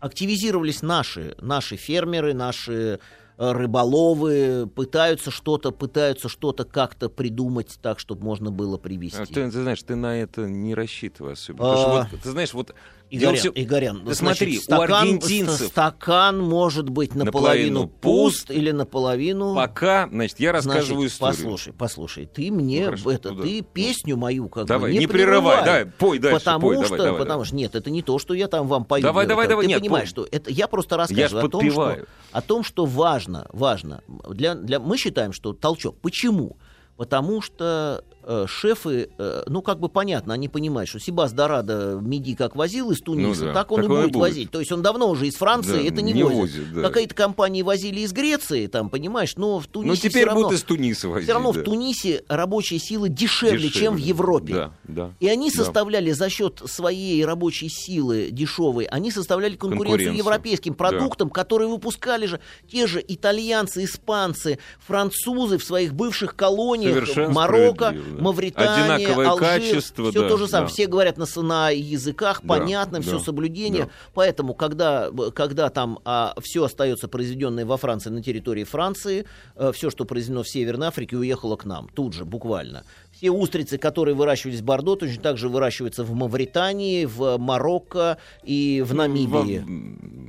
[0.00, 3.00] активизировались наши, наши фермеры, наши
[3.36, 9.22] э, рыболовы, пытаются что-то, пытаются что-то как-то придумать так, чтобы можно было привезти.
[9.22, 11.72] А ты, ты знаешь, ты на это не рассчитывай особенно.
[11.72, 11.76] А.
[11.76, 12.74] Что вот, ты знаешь, вот
[13.10, 17.88] Игорян, всё- Игорян, Ты значит, смотри, у стакан, аргентинцев- ст- стакан может быть наполовину, Наполовину
[17.88, 19.54] пуст, или наполовину...
[19.54, 21.36] пока, значит, я рассказываю Значит, историю.
[21.36, 23.42] Послушай, послушай, ты мне Ну, хорошо, это, ну да.
[23.44, 25.64] ты песню мою как Давай, бы не, не прерывай, прерывай.
[25.64, 28.34] давай, пой дальше, потому пой, что, давай, давай, потому что нет, это не то, что
[28.34, 29.02] я там вам пою.
[29.02, 30.26] Давай, Это- давай, давай, ты нет, понимаешь, пой.
[30.26, 31.96] что это я просто Я рассказываю ж о том, что
[32.32, 35.96] о том, что важно, важно для для мы считаем, что толчок.
[36.02, 36.58] Почему?
[36.98, 42.34] Потому что э, шефы, э, ну, как бы понятно, они понимают, что Сибас Дорадо меди
[42.34, 44.20] как возил из Туниса, Ну да, так он так и он будет будет.
[44.20, 44.50] возить.
[44.50, 46.38] То есть он давно уже из Франции Да, это не, не возит.
[46.38, 46.90] возит, да.
[46.90, 50.42] Какие-то компании возили из Греции, там, понимаешь, но в Тунисе Ну, всё теперь равно...
[50.44, 51.24] будут из Туниса возить.
[51.24, 51.60] Все равно да.
[51.60, 54.04] в Тунисе рабочая сила дешевле, чем в Дешевле.
[54.08, 54.54] Европе.
[54.54, 55.10] Да, да.
[55.20, 55.56] И они да.
[55.64, 60.16] составляли за счет своей рабочей силы дешевой, они составляли конкуренцию, Конкуренцию.
[60.18, 67.32] европейским продуктам, которые выпускали же те же итальянцы, испанцы, французы в своих бывших колониях, Совершенно
[67.32, 68.17] Марокко, да.
[68.20, 70.68] Мавритания, Одинаковое Алжир, качество, все да, то же самое.
[70.68, 70.72] да.
[70.72, 73.84] Все говорят на, на языках, Да, понятно, да, все соблюдение.
[73.84, 73.90] да.
[74.14, 75.98] Поэтому, когда, когда там
[76.40, 79.26] все остается произведенное во Франции, на территории Франции,
[79.72, 82.84] все, что произведено в Северной Африке, уехало к нам, тут же, буквально.
[83.12, 88.82] Все устрицы, которые выращивались в Бордо, точно так же выращиваются в Мавритании, в Марокко и
[88.86, 89.64] в Намибии.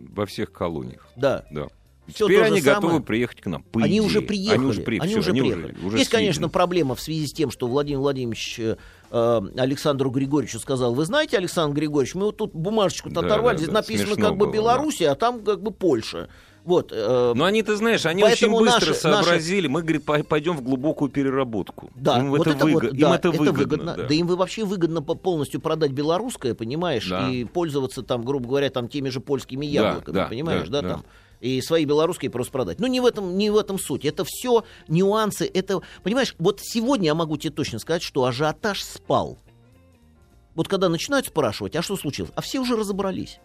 [0.10, 1.08] Во, во всех колониях.
[1.16, 1.46] Да.
[1.52, 1.68] Да.
[2.14, 2.76] Всё Теперь они самое.
[2.82, 3.64] готовы приехать к нам.
[3.64, 4.02] по Они идее.
[4.02, 4.58] уже приехали.
[4.60, 5.76] Они уже, при- Они уже они приехали.
[5.84, 8.76] уже Есть, конечно, проблема в связи с тем, что Владимир Владимирович э,
[9.12, 13.58] э, Александру Григорьевичу сказал, вы знаете, Александр Григорьевич, мы вот тут бумажечку-то Да, оторвали, да,
[13.58, 16.30] здесь да, написано как бы было, Белоруссия, а там как бы Польша.
[16.66, 16.92] Вот.
[16.94, 19.66] э, Но они, ты знаешь, они очень быстро наши- наши- сообразили.
[19.68, 21.90] Мы, говорит, по- пойдем в глубокую переработку.
[21.96, 23.96] Да, им вот это, это выго- вот, им да, это выгодно.
[23.96, 24.04] да.
[24.08, 24.14] да.
[24.14, 27.30] им вообще выгодно по- полностью продать белорусское, понимаешь, Да.
[27.30, 30.88] и пользоваться там, грубо говоря, там теми же польскими Да, яблоками, да, понимаешь, да, да,
[30.88, 30.94] да.
[30.96, 31.06] там.
[31.40, 32.80] И свои белорусские просто продать.
[32.80, 34.04] Ну, не в этом, не в этом суть.
[34.06, 35.50] Это все нюансы.
[35.54, 39.40] Это, понимаешь, вот сегодня я могу тебе точно сказать, что ажиотаж спал.
[40.56, 42.32] Вот когда начинают спрашивать, а что случилось?
[42.36, 43.40] А все уже разобрались.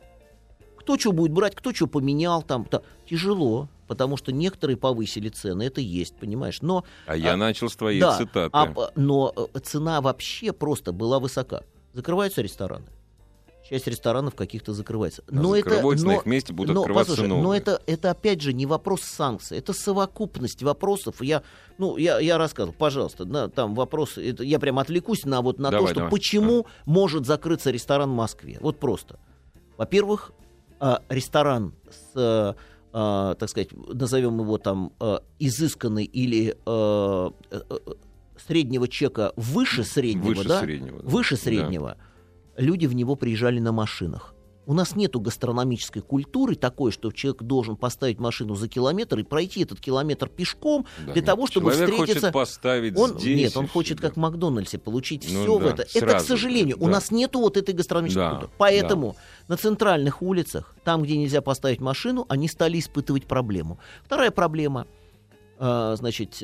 [0.76, 2.64] Кто что будет брать, кто что поменял там.
[2.64, 6.60] то Тяжело, потому что некоторые повысили цены, это есть, понимаешь.
[6.60, 8.50] Но А я а, начал с твоей да, цитаты.
[8.52, 11.62] а но э, цена вообще просто была высока.
[11.92, 12.86] Закрываются рестораны.
[13.74, 15.24] Часть ресторанов каких-то закрывается.
[15.26, 17.60] А Но это, закрываются, на но, их месте будут но, открываться послушай, но новые.
[17.60, 21.20] это, это опять же не вопрос санкций, это совокупность вопросов.
[21.20, 21.42] Я,
[21.76, 25.70] ну, я, я рассказывал, пожалуйста, на, там вопрос, это, я прям отвлекусь на вот на
[25.70, 26.10] то, Давай, что давай.
[26.12, 28.58] почему может закрыться ресторан в Москве.
[28.60, 29.18] Вот просто.
[29.76, 30.30] Во-первых,
[30.78, 32.54] а, ресторан с, э,
[32.92, 34.92] а, так сказать, назовем его там
[35.40, 37.60] изысканный или э, э,
[38.46, 40.60] среднего чека выше среднего, Выше да?
[40.60, 41.08] среднего, да.
[41.08, 41.96] Выше Да.
[42.56, 44.34] Люди в него приезжали на машинах.
[44.66, 49.62] У нас нету гастрономической культуры такой, что человек должен поставить машину за километр и пройти
[49.62, 52.20] этот километр пешком Да для нет, того, чтобы человек встретиться.
[52.20, 53.36] хочет поставить Он, здесь.
[53.36, 55.82] нет, он хочет, как в Макдональдсе, получить Ну все в да, это.
[55.82, 56.92] Это, к сразу, сожалению, у да.
[56.92, 58.52] нас нету вот этой гастрономической Да, культуры.
[58.56, 59.16] Поэтому
[59.48, 63.78] на центральных улицах, там, где нельзя поставить машину, они стали испытывать проблему.
[64.02, 64.86] Вторая проблема,
[65.58, 66.42] э, значит,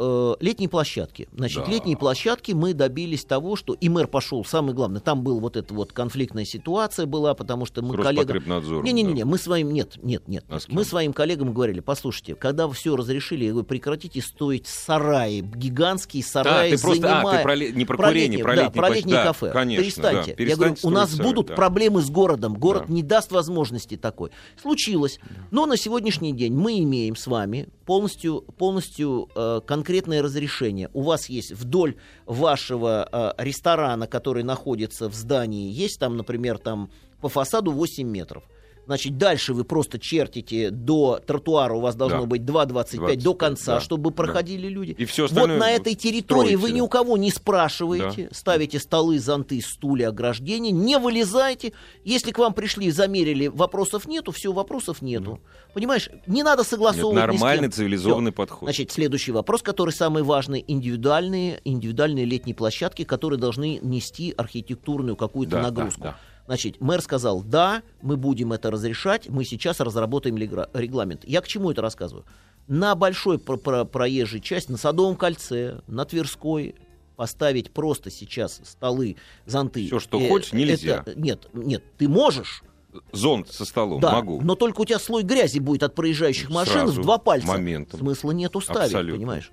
[0.00, 1.28] э, летние площадки.
[1.34, 1.70] Значит, Да.
[1.70, 5.74] летние площадки мы добились того, что и мэр пошел, самое главное, там был вот эта
[5.74, 8.38] вот конфликтная ситуация была, потому что мы коллегам...
[8.82, 9.28] Не-не-не, да.
[9.28, 9.70] мы своим...
[9.72, 10.44] Нет, нет, нет.
[10.48, 15.40] А мы своим коллегам говорили, послушайте, когда вы все разрешили, я говорю, прекратите стоить сараи,
[15.40, 18.62] гигантские А, сараи, ты просто, а, ты про, не про Про курение, летние, про да,
[18.62, 18.98] летние про площадки.
[18.98, 19.50] летние Да, кафе.
[19.52, 20.34] Конечно, Перестаньте.
[20.36, 20.42] да.
[20.44, 21.62] Я говорю, у нас строить будут сарай, да.
[21.62, 22.54] проблемы с городом.
[22.54, 22.94] Город Да.
[22.94, 24.30] не даст возможности такой.
[24.60, 25.18] Случилось.
[25.50, 29.60] Но на сегодняшний день мы имеем с вами полностью, полностью э,
[29.90, 30.88] конкретное разрешение.
[30.94, 36.90] У вас есть вдоль вашего э, ресторана, который находится в здании, есть там, например, там
[37.20, 38.44] по фасаду 8 метров.
[38.90, 42.26] Значит, дальше вы просто чертите до тротуара, у вас должно Да.
[42.26, 44.16] быть 2,25 до 25, конца, да, чтобы да.
[44.16, 44.96] проходили люди.
[44.98, 46.84] И вот остальное на этой территории вы строите, ни да.
[46.84, 51.72] у кого не спрашиваете, ставите столы, зонты, стулья, ограждения, не вылезайте.
[52.02, 55.38] Если к вам пришли, замерили, вопросов нету, все, вопросов нету.
[55.72, 57.30] Понимаешь, не надо Нет, согласовывать ни кем.
[57.40, 58.36] нормальный цивилизованный Всё.
[58.38, 58.66] подход.
[58.66, 65.52] Значит, следующий вопрос, который самый важный, индивидуальные, индивидуальные летние площадки, которые должны нести архитектурную какую-то
[65.52, 66.00] Да, да, нагрузку.
[66.02, 66.16] да.
[66.50, 71.22] Значит, мэр сказал, да, мы будем это разрешать, мы сейчас разработаем регламент.
[71.24, 72.24] Я к чему это рассказываю?
[72.66, 76.74] На большой про- про- проезжей части, на Садовом кольце, на Тверской,
[77.14, 79.14] поставить просто сейчас столы,
[79.46, 79.86] зонты.
[79.86, 81.04] Всё, что э, хочешь, нельзя.
[81.06, 82.64] это- нет, нет, ты можешь,
[83.12, 84.40] Зонт со столом, да, могу.
[84.40, 87.46] но только у тебя слой грязи будет от проезжающих машин Сразу, в два пальца.
[87.46, 88.00] моментом.
[88.00, 89.18] Смысла нету ставить, Абсолютно.
[89.18, 89.52] понимаешь?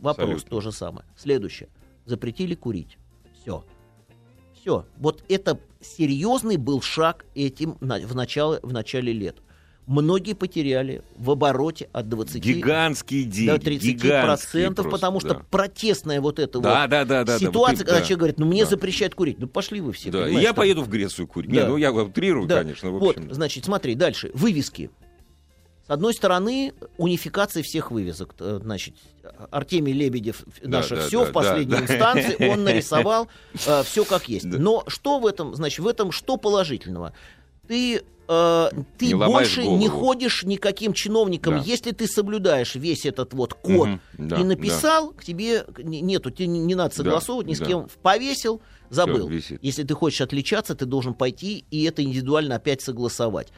[0.00, 0.48] Вопрос Абсолютно.
[0.50, 1.06] то же самое.
[1.14, 1.68] Следующее.
[2.06, 2.96] Запретили курить.
[3.42, 3.62] Все.
[4.60, 4.84] Все.
[4.98, 9.36] Вот это серьезный был шаг этим на- в, начале, в начале лет.
[9.86, 13.48] Многие потеряли в обороте от 20 Гигантские деньги.
[13.50, 15.40] до 30 гигантские процентов, просто, потому что да.
[15.50, 18.00] протестная вот эта Да, вот да, да, да, да, ситуация, вот ты- когда да.
[18.02, 18.70] человек говорит, ну мне Да.
[18.70, 19.38] запрещают курить.
[19.38, 20.10] Ну пошли вы все.
[20.10, 21.50] Да, я там- поеду в Грецию курить.
[21.50, 21.62] Да.
[21.62, 22.58] Не, ну я утрирую, да.
[22.58, 22.90] конечно.
[22.90, 23.32] В вот, общем.
[23.32, 24.30] значит, смотри, дальше.
[24.34, 24.90] Вывески.
[25.88, 28.34] С одной стороны, унификация всех вывесок.
[28.40, 28.94] Э, Значит,
[29.50, 31.84] Артемий Лебедев, Да, наше да, все да, в последней да, да.
[31.94, 33.28] инстанции, он нарисовал
[33.84, 34.48] все как есть.
[34.50, 34.58] Да.
[34.58, 37.14] Но что в этом, значит, в этом что положительного?
[37.66, 40.04] Ты, э, ты Не больше не голову.
[40.06, 41.62] ходишь никаким чиновником, Да.
[41.64, 46.30] если ты соблюдаешь весь этот вот код Мгм, да, и написал, к тебе не- нету,
[46.30, 47.64] тебе не, не надо согласовывать ни с да.
[47.66, 49.26] кем, повесил, забыл.
[49.28, 49.58] висит.
[49.62, 53.48] Если ты хочешь отличаться, ты должен пойти и это индивидуально опять согласовать.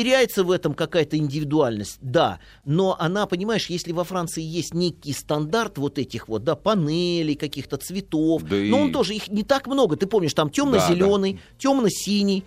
[0.00, 5.78] Теряется в этом какая-то индивидуальность, да, но она, понимаешь, если во Франции есть некий стандарт
[5.78, 9.66] вот этих вот, да, панелей, каких-то цветов, Да но и- он тоже, их не так
[9.66, 12.44] много, ты помнишь, там темно-зеленый, темно-синий,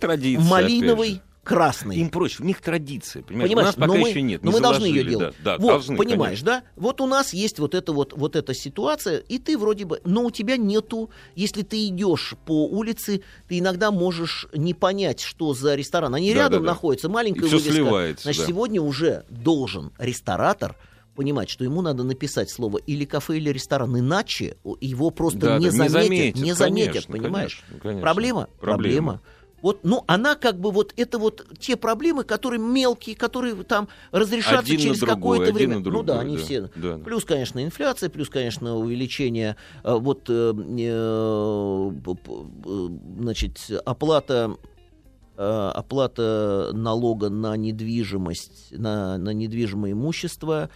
[0.00, 1.20] Традиция, малиновый.
[1.48, 1.96] Красный.
[1.96, 3.48] Им проще, у них традиция, понимаешь?
[3.50, 4.42] Понимаешь, у нас пока мы, еще нет.
[4.44, 5.34] но не мы должны ее заложили, делать.
[5.42, 6.46] Да, да, вот, должны, понимаешь, конечно.
[6.46, 6.62] да?
[6.76, 10.24] Вот у нас есть вот эта вот, вот эта ситуация, и ты вроде бы, но
[10.24, 15.74] у тебя нету, если ты идешь по улице, ты иногда можешь не понять, что за
[15.74, 16.14] ресторан.
[16.14, 16.72] Они Да, рядом да, да.
[16.74, 17.72] находятся, маленькая И вывеска.
[17.72, 18.46] сливается, Значит, да.
[18.48, 20.76] сегодня уже должен ресторатор
[21.16, 25.66] понимать, что ему надо написать слово или кафе, или ресторан, иначе его просто Да, не,
[25.70, 27.64] да, не заметят, заметят, не заметят, конечно, понимаешь?
[27.82, 28.00] конечно.
[28.02, 28.48] Проблема?
[28.60, 28.60] Проблема.
[28.60, 29.20] Проблема.
[29.62, 34.72] Вот, ну, она как бы вот, это вот те проблемы, которые мелкие, которые там разрешатся
[34.72, 35.80] Один через какое-то время.
[35.80, 36.70] другой, ну да, они да, все.
[36.76, 36.98] да.
[36.98, 42.88] Плюс, конечно, инфляция, плюс, конечно, увеличение, э, вот, э, э, э,
[43.20, 44.56] значит, оплата
[45.40, 50.68] оплата налога на недвижимость, на, на недвижимое имущество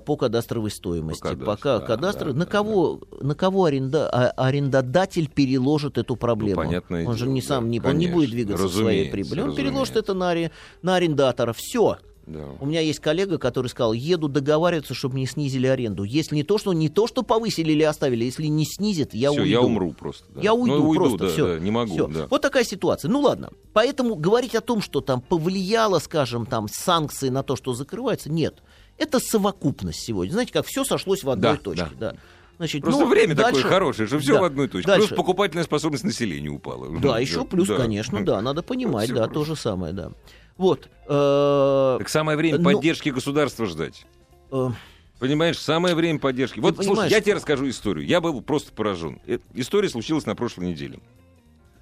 [0.00, 1.20] по кадастровой стоимости.
[1.22, 6.16] кадастру, Пока да, кадастр, да, на да, кого, на кого аренда, а- арендодатель переложит эту
[6.16, 6.62] проблему?
[6.62, 8.72] Ну, понятное он же дело, не да, сам не, он не будет конечно, двигаться в
[8.72, 9.40] своей разумеется, прибыли.
[9.40, 9.98] Он переложит разумеется.
[9.98, 10.50] это на, аре-
[10.82, 11.52] на арендатора.
[11.52, 11.98] Все.
[12.26, 12.42] Да.
[12.58, 16.04] У меня есть коллега, который сказал, еду договариваться, чтобы мне снизили аренду.
[16.04, 19.42] Если не то, что не то, что повысили или оставили, если не снизят, я Всё,
[19.42, 19.50] уйду.
[19.52, 20.24] я умру просто.
[20.34, 20.40] да.
[20.40, 21.46] Я уйду, Ну, уйду, просто да, все.
[21.48, 22.26] да, не могу, да.
[22.30, 23.10] Вот такая ситуация.
[23.10, 23.50] Ну ладно.
[23.74, 28.62] Поэтому говорить о том, что там повлияло, скажем, там санкции на то, что закрывается, нет.
[28.98, 30.32] Это совокупность сегодня.
[30.32, 31.86] Знаете, как все сошлось в одной Да, точке.
[31.98, 32.14] Да.
[32.56, 34.40] Значит, Просто ну, время дальше- такое хорошее, что все Да.
[34.42, 34.86] в одной точке.
[34.86, 35.08] Дальше.
[35.08, 36.88] Плюс покупательная способность населения упала.
[37.00, 37.76] Да, еще плюс, да.
[37.76, 39.34] конечно, да, надо понимать, всё да, просто.
[39.34, 40.12] то же самое, да.
[40.56, 40.88] Вот.
[41.08, 44.06] э, Так самое время Ну- поддержки государства ждать.
[44.52, 44.70] э,
[45.18, 46.60] Понимаешь, самое время поддержки.
[46.60, 48.06] Вот, слушай, понимаешь- я тебе расскажу историю.
[48.06, 49.20] Я был просто поражен.
[49.26, 51.00] Э, История случилась на прошлой неделе.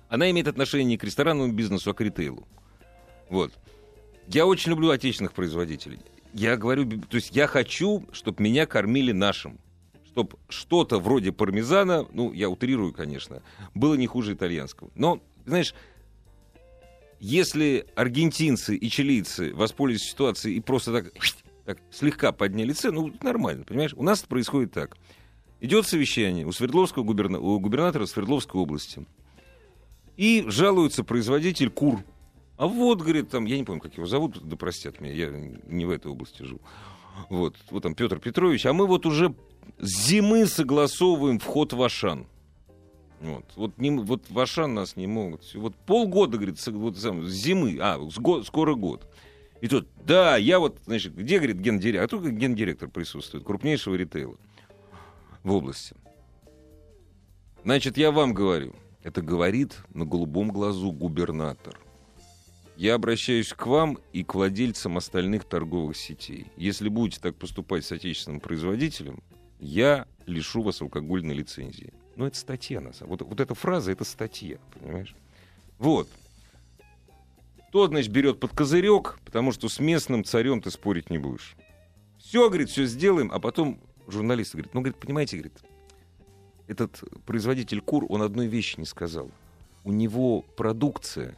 [0.08, 2.46] Она имеет отношение не к ресторанному бизнесу, а к ритейлу.
[3.28, 3.52] Вот.
[4.28, 5.98] Я очень люблю отечественных производителей.
[6.32, 9.58] Я говорю, то есть я хочу, чтобы меня кормили нашим.
[10.06, 13.42] Чтобы что-то вроде пармезана, ну, я утрирую, конечно,
[13.74, 14.90] было не хуже итальянского.
[14.94, 15.74] Но, знаешь,
[17.18, 21.12] если аргентинцы и чилийцы воспользовались ситуацией и просто так,
[21.64, 23.94] так слегка подняли цену, ну, нормально, понимаешь?
[23.94, 24.96] У нас это происходит так.
[25.60, 27.38] Идет совещание у, Свердловского губерна...
[27.38, 29.06] у губернатора Свердловской области.
[30.16, 32.02] И жалуется производитель кур.
[32.62, 35.30] А вот, говорит, там, я не помню, как его зовут, да простят меня, я
[35.66, 36.60] не в этой области живу.
[37.28, 39.34] Вот, вот там Петр Петрович, а мы вот уже
[39.80, 42.24] с зимы согласовываем вход в Ашан.
[43.20, 45.52] Вот, вот, не, вот в Ашан нас не могут.
[45.54, 49.12] Вот полгода, говорит, с, вот, с зимы, а, с год, скоро год.
[49.60, 52.04] И тут, да, я вот, значит, где, говорит, гендиректор?
[52.04, 54.36] А только гендиректор присутствует, крупнейшего ритейла
[55.42, 55.96] в области.
[57.64, 58.72] Значит, я вам говорю,
[59.02, 61.76] это говорит на голубом глазу губернатор.
[62.82, 66.48] Я обращаюсь к вам и к владельцам остальных торговых сетей.
[66.56, 69.22] Если будете так поступать с отечественным производителем,
[69.60, 71.94] я лишу вас алкогольной лицензии.
[72.16, 75.14] Ну, это статья, на самом вот, вот эта фраза, это статья, понимаешь?
[75.78, 76.08] Вот.
[77.70, 81.54] Тот, значит, берет под козырек, потому что с местным царем ты спорить не будешь.
[82.18, 85.56] Все, говорит, все сделаем, а потом журналист говорит, ну, говорит, понимаете, говорит,
[86.66, 89.30] этот производитель кур, он одной вещи не сказал.
[89.84, 91.36] У него продукция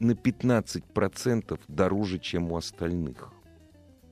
[0.00, 3.32] на 15% дороже, чем у остальных.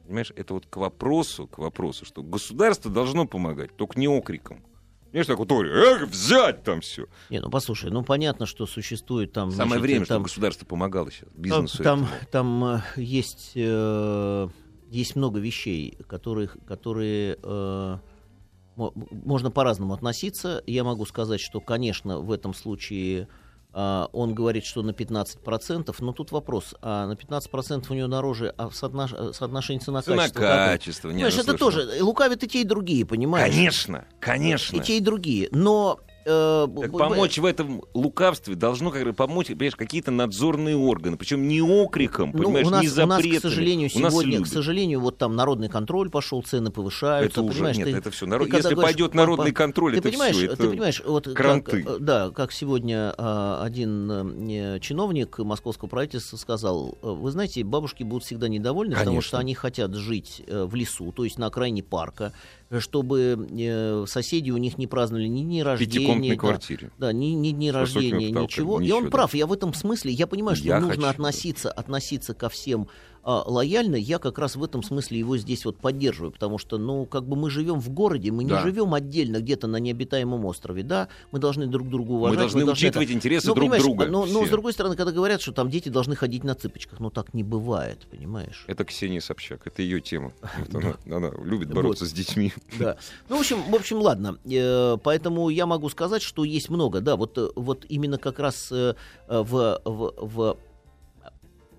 [0.05, 4.62] Понимаешь, это вот к вопросу, к вопросу, что государство должно помогать, только не окриком.
[5.11, 7.07] Знаешь, так вот, эх, взять там все.
[7.31, 9.51] Не, ну послушай, ну понятно, что существует там...
[9.51, 11.83] Самое значит, время, там, чтобы государство помогало сейчас бизнесу.
[11.83, 14.48] Там, там, там э, есть, э,
[14.90, 17.98] есть много вещей, которые, которые э,
[18.77, 20.62] можно по-разному относиться.
[20.66, 23.29] Я могу сказать, что, конечно, в этом случае
[23.72, 28.70] он говорит, что на 15%, но тут вопрос, а на 15% у него дороже, а
[28.70, 29.12] соотнош...
[29.35, 30.40] соотношении цена-качество?
[30.40, 31.09] Цена-качество.
[31.09, 33.54] Понимаешь, ну, это слушай, тоже, лукавят и те, и другие, понимаешь?
[33.54, 34.76] Конечно, конечно.
[34.76, 39.48] И те, и другие, но э, так помочь в этом лукавстве должно как бы помочь,
[39.48, 43.28] понимаешь, какие-то надзорные органы, причем не окриком, ну, понимаешь, у нас, не запретами.
[43.28, 47.40] У нас, к сожалению, сегодня, к сожалению, вот там народный контроль пошел, цены повышаются.
[47.40, 48.26] Это уже понимаешь, нет, ты, это все.
[48.26, 50.46] Народ, если говоришь, пойдет народный контроль, ты это понимаешь, все.
[50.46, 51.83] Это ты понимаешь, вот кранты.
[51.83, 58.24] Как, да, как сегодня а, один а, чиновник московского правительства сказал, вы знаете, бабушки будут
[58.24, 59.11] всегда недовольны, Конечно.
[59.11, 62.33] потому что они хотят жить э, в лесу, то есть на окраине парка,
[62.78, 66.35] чтобы э, соседи у них не праздновали ни дни рождения.
[66.35, 66.90] Да, квартире.
[66.98, 68.81] Да, ни, ни дни рождения, потолком, ничего.
[68.81, 69.11] И он да.
[69.11, 69.35] прав.
[69.35, 72.88] Я в этом смысле, я понимаю, что Я нужно хочу, относиться, относиться ко всем
[73.22, 73.96] а, лояльно.
[73.96, 77.37] Я как раз в этом смысле его здесь вот поддерживаю, потому что, ну, как бы
[77.37, 78.62] мы живем в городе, мы не Да.
[78.62, 82.38] живем отдельно где-то на необитаемом острове, да, мы должны друг друга Мы уважать.
[82.38, 84.07] должны учитывать это- интересы Ну, друг друга.
[84.07, 87.11] Но, но, с другой стороны, когда говорят, что там дети должны ходить на цыпочках, ну
[87.11, 88.64] так не бывает, понимаешь?
[88.66, 90.33] Это Ксения Собчак, это ее тема.
[91.07, 92.52] Она, любит бороться с детьми.
[92.78, 92.96] Да.
[93.28, 94.38] Ну, в общем, в общем, ладно.
[94.50, 98.68] Э, Поэтому я могу сказать, что есть много, да, вот, э, вот именно как раз
[98.72, 98.94] э,
[99.28, 100.57] в, в, в,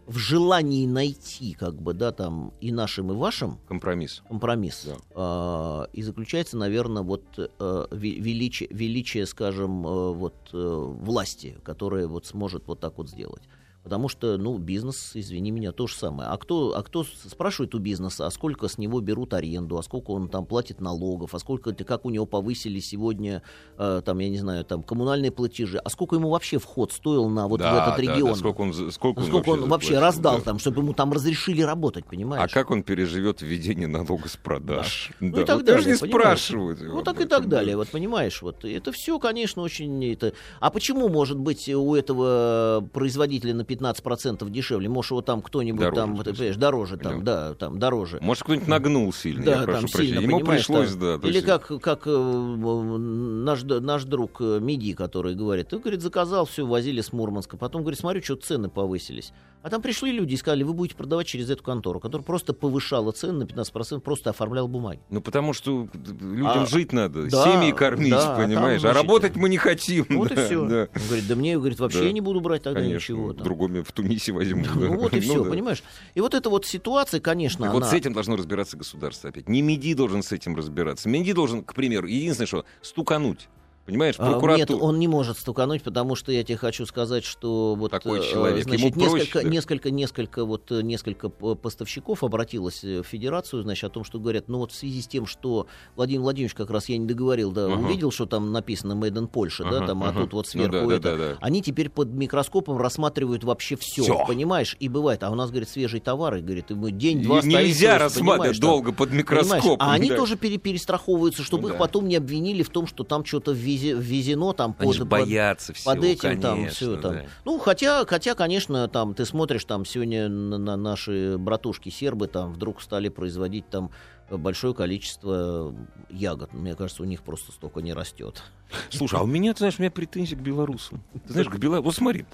[0.09, 4.23] в желании найти, как бы, да, там и нашим, и вашим Компромисс.
[4.27, 4.85] компромисс.
[4.87, 4.97] Да.
[5.13, 7.47] А, и заключается, наверное, вот э,
[7.91, 13.43] ве- величие, величие, скажем, э, вот э, власти, которая вот сможет вот так вот сделать.
[13.83, 16.29] Потому что, ну, бизнес, извини меня, то же самое.
[16.29, 20.11] А кто, а кто спрашивает у бизнеса, а сколько с него берут аренду, а сколько
[20.11, 23.41] он там платит налогов, а сколько, как у него повысили сегодня,
[23.77, 27.47] э, там, я не знаю, там, коммунальные платежи, а сколько ему вообще вход стоил на
[27.47, 28.35] вот Да, в этот да, да, регион?
[28.35, 30.43] сколько он, сколько он Сколько он вообще заплатил, раздал да.
[30.43, 32.43] там, чтобы ему там разрешили работать, понимаешь?
[32.43, 35.11] А как он переживет введение налога с продаж?
[35.21, 36.39] Ну Да, и так вот даже далее, не понимаешь?
[36.39, 36.81] спрашивают.
[36.81, 37.77] Ну так и так далее, да.
[37.77, 40.33] вот понимаешь, вот это все, конечно, очень это.
[40.59, 44.89] А почему может быть у этого производителя 15% дешевле?
[44.89, 46.33] Может, его там кто-нибудь Дороже, там, в ты смысле?
[46.35, 47.25] понимаешь, дороже там, Понятно.
[47.25, 48.17] да, там дороже.
[48.21, 50.07] Может, кто-нибудь нагнул сильно, Да, я прошу там прощения.
[50.07, 50.99] сильно, Ему понимаешь, пришлось, там.
[51.21, 51.27] да.
[51.27, 56.45] Или есть- как, как э, наш, наш друг э, Миди, который говорит, ты, говорит, заказал,
[56.45, 57.57] все, возили с Мурманска.
[57.57, 59.31] Потом, говорит, смотрю, что цены повысились.
[59.61, 63.11] А там пришли люди и сказали, вы будете продавать через эту контору, которая просто повышала
[63.11, 65.01] цены на 15%, просто оформляла бумаги.
[65.09, 65.87] Ну, потому что
[66.21, 68.83] людям А, жить надо, да, семьи кормить, да, а там, понимаешь?
[68.85, 70.05] А, работать мы не хотим.
[70.09, 70.65] Вот да, и все.
[70.65, 70.87] да.
[70.95, 72.05] Он говорит, да мне, говорит, вообще Да.
[72.05, 73.33] я не буду брать тогда Конечно, ничего.
[73.33, 73.43] там.
[73.59, 74.63] Другом в Тунисе возьму.
[74.63, 74.71] да.
[74.75, 75.49] Ну вот и все, да.
[75.49, 75.83] понимаешь?
[76.15, 79.49] И вот эта вот ситуация, конечно, вот с этим должно разбираться государство опять.
[79.49, 81.09] Не МИДИ должен с этим разбираться.
[81.09, 83.49] МИДИ должен, к примеру, единственное, что стукануть.
[83.89, 84.81] Понимаешь, А, Нет, прокуратура.
[84.83, 88.63] он не может стукануть, потому что я тебе хочу сказать, что вот Такой э, человек,
[88.63, 89.49] значит, ему проще, несколько, да.
[89.49, 94.47] несколько, несколько вот э, несколько поставщиков обратилось э, в Федерацию, значит, о том, что говорят,
[94.47, 97.65] ну вот в связи с тем, что Владимир Владимирович как раз я не договорил, да,
[97.65, 97.73] Ага.
[97.85, 100.21] увидел, что там написано Made in Польша, да, Ага, там, а ага.
[100.21, 101.37] тут вот Ну сверху да, да, это, да, да.
[101.41, 104.25] они теперь под микроскопом рассматривают вообще все, Всё.
[104.25, 104.75] понимаешь?
[104.79, 108.01] И бывает, а у нас говорит свежий товар, и говорит, и мы день-два Нельзя стоит,
[108.01, 108.69] рассматривать понимаешь, там.
[108.69, 109.23] долго под Понимаешь?
[109.23, 109.77] микроскопом.
[109.87, 110.15] А они да.
[110.15, 111.79] тоже пере- перестраховываются, чтобы Ну их да.
[111.79, 115.09] потом не обвинили в том, что там что-то ввезли ввезено там Они под, же под-
[115.09, 117.13] боятся всего, под этим там конечно, все там.
[117.13, 117.25] да.
[117.45, 122.53] Ну, хотя, хотя, конечно, там ты смотришь, там сегодня на, на наши братушки сербы там
[122.53, 123.91] вдруг стали производить там
[124.29, 125.73] большое количество
[126.09, 126.53] ягод.
[126.53, 128.43] Мне кажется, у них просто столько не растет.
[128.89, 131.01] Слушай, а у меня, ты знаешь, у меня претензии к белорусам.
[131.25, 131.85] Ты знаешь, к белорусам...
[131.85, 132.25] Вот смотри.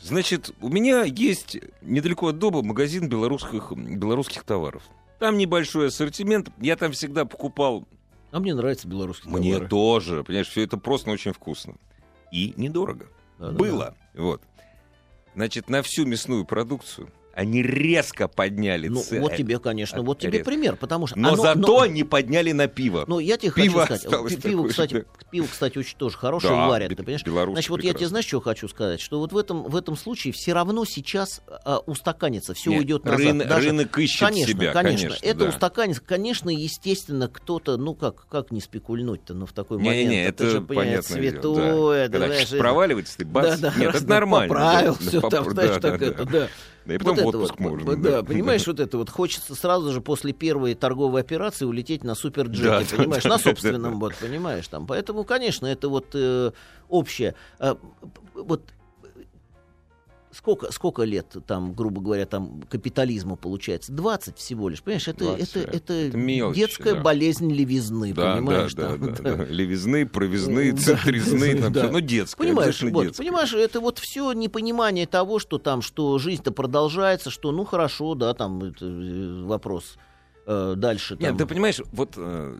[0.00, 4.82] Значит, у меня есть недалеко от дома магазин белорусских, белорусских товаров.
[5.18, 6.50] Там небольшой ассортимент.
[6.60, 7.86] Я там всегда покупал...
[8.34, 9.68] А мне нравятся белорусские Мне товары.
[9.68, 10.24] тоже.
[10.24, 11.76] Понимаешь, все это просто очень вкусно.
[12.32, 13.06] И недорого.
[13.38, 13.56] Да-да-да.
[13.56, 13.94] Было.
[14.12, 14.42] Вот.
[15.36, 19.22] Значит, на всю мясную продукцию они резко подняли Ну, цены.
[19.22, 20.50] вот тебе, конечно, вот тебе Резко.
[20.50, 21.18] пример, потому что...
[21.18, 23.04] Но оно- зато но- не подняли на пиво.
[23.06, 26.88] Ну, я тебе Пиво хочу сказать, пиво, кстати, пиво, кстати, очень тоже хорошее Да, варят,
[26.90, 27.22] ты понимаешь?
[27.52, 29.00] Значит, вот я тебе, знаешь, что хочу сказать?
[29.00, 33.04] Что вот в этом, в этом случае все равно сейчас а, устаканится, все Нет, уйдет
[33.04, 33.20] назад.
[33.20, 35.48] рын- Даже- рынок ищет конечно, себя, конечно, конечно, это да.
[35.48, 36.02] устаканится.
[36.02, 39.96] Конечно, естественно, кто-то, ну как, как не спекульнуть-то, ну в такой момент.
[39.96, 42.12] Не-не-не, ты это же, понимаешь, святое, да.
[42.18, 44.48] Когда знаешь, проваливается, ты бац, да, да, нет, это нормально.
[44.54, 46.48] Поправил да, все там, знаешь, так это, да.
[46.94, 47.96] и потом в отпуск вот, можно.
[47.96, 52.64] Да, понимаешь, вот это вот хочется сразу же после первой торговой операции улететь на суперджете,
[52.64, 53.98] Да, да, понимаешь, да, на да, собственном, да.
[53.98, 54.86] вот, понимаешь, там.
[54.86, 56.52] Поэтому, конечно, это вот э,
[56.88, 57.34] общее.
[57.58, 57.78] А,
[58.34, 58.62] вот
[60.36, 63.92] сколько, сколько лет там, грубо говоря, там капитализма получается?
[63.92, 65.08] 20 всего лишь, понимаешь?
[65.08, 67.00] Это, 20, это, это, это мелочи, детская да.
[67.00, 68.74] болезнь левизны, Да, понимаешь?
[68.74, 69.44] да, там, да, да, да.
[69.44, 71.82] Левизны, провизны, Да, центризны, там да.
[71.84, 71.92] всё.
[71.92, 73.24] ну детское, Понимаешь, вот, детское.
[73.24, 78.34] понимаешь, это вот все непонимание того, что там, что жизнь-то продолжается, что ну хорошо, да,
[78.34, 79.96] там это, э, вопрос
[80.46, 81.16] э, дальше.
[81.18, 81.38] Нет, там.
[81.38, 82.58] ты понимаешь, вот э,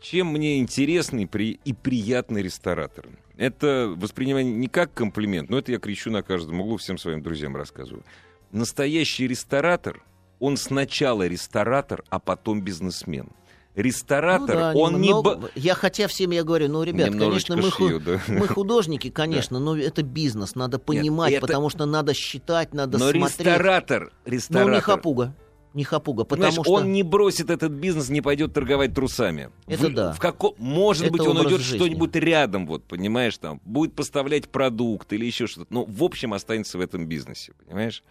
[0.00, 1.58] чем мне интересный при...
[1.64, 3.06] и приятный ресторатор?
[3.36, 7.54] Это воспринимание не как комплимент, но это я кричу на каждом углу, всем своим друзьям
[7.56, 8.02] рассказываю.
[8.52, 10.02] Настоящий ресторатор,
[10.38, 13.28] он сначала ресторатор, а потом бизнесмен.
[13.28, 15.08] Ну Ресторатор, да, он не...
[15.08, 18.20] немного- ба- Я хотя всем я говорю, ну, ребят, Немножечко конечно, мы, шью, да.
[18.28, 23.10] мы художники, конечно, но это бизнес, надо понимать, это- потому что надо считать, надо Но
[23.10, 23.38] смотреть.
[23.38, 25.34] ресторатор, Ну, ресторатор, не хапуга,
[25.76, 26.72] не хапуга, потому что...
[26.72, 29.50] он не бросит этот бизнес, не пойдет торговать трусами.
[29.66, 30.12] Это В- да.
[30.12, 30.54] В како...
[30.58, 35.26] Может Это быть, он образ уйдет что-нибудь рядом, вот, понимаешь, там, будет поставлять продукт или
[35.26, 35.72] еще что-то.
[35.72, 38.02] Но, в общем, останется в этом бизнесе, понимаешь?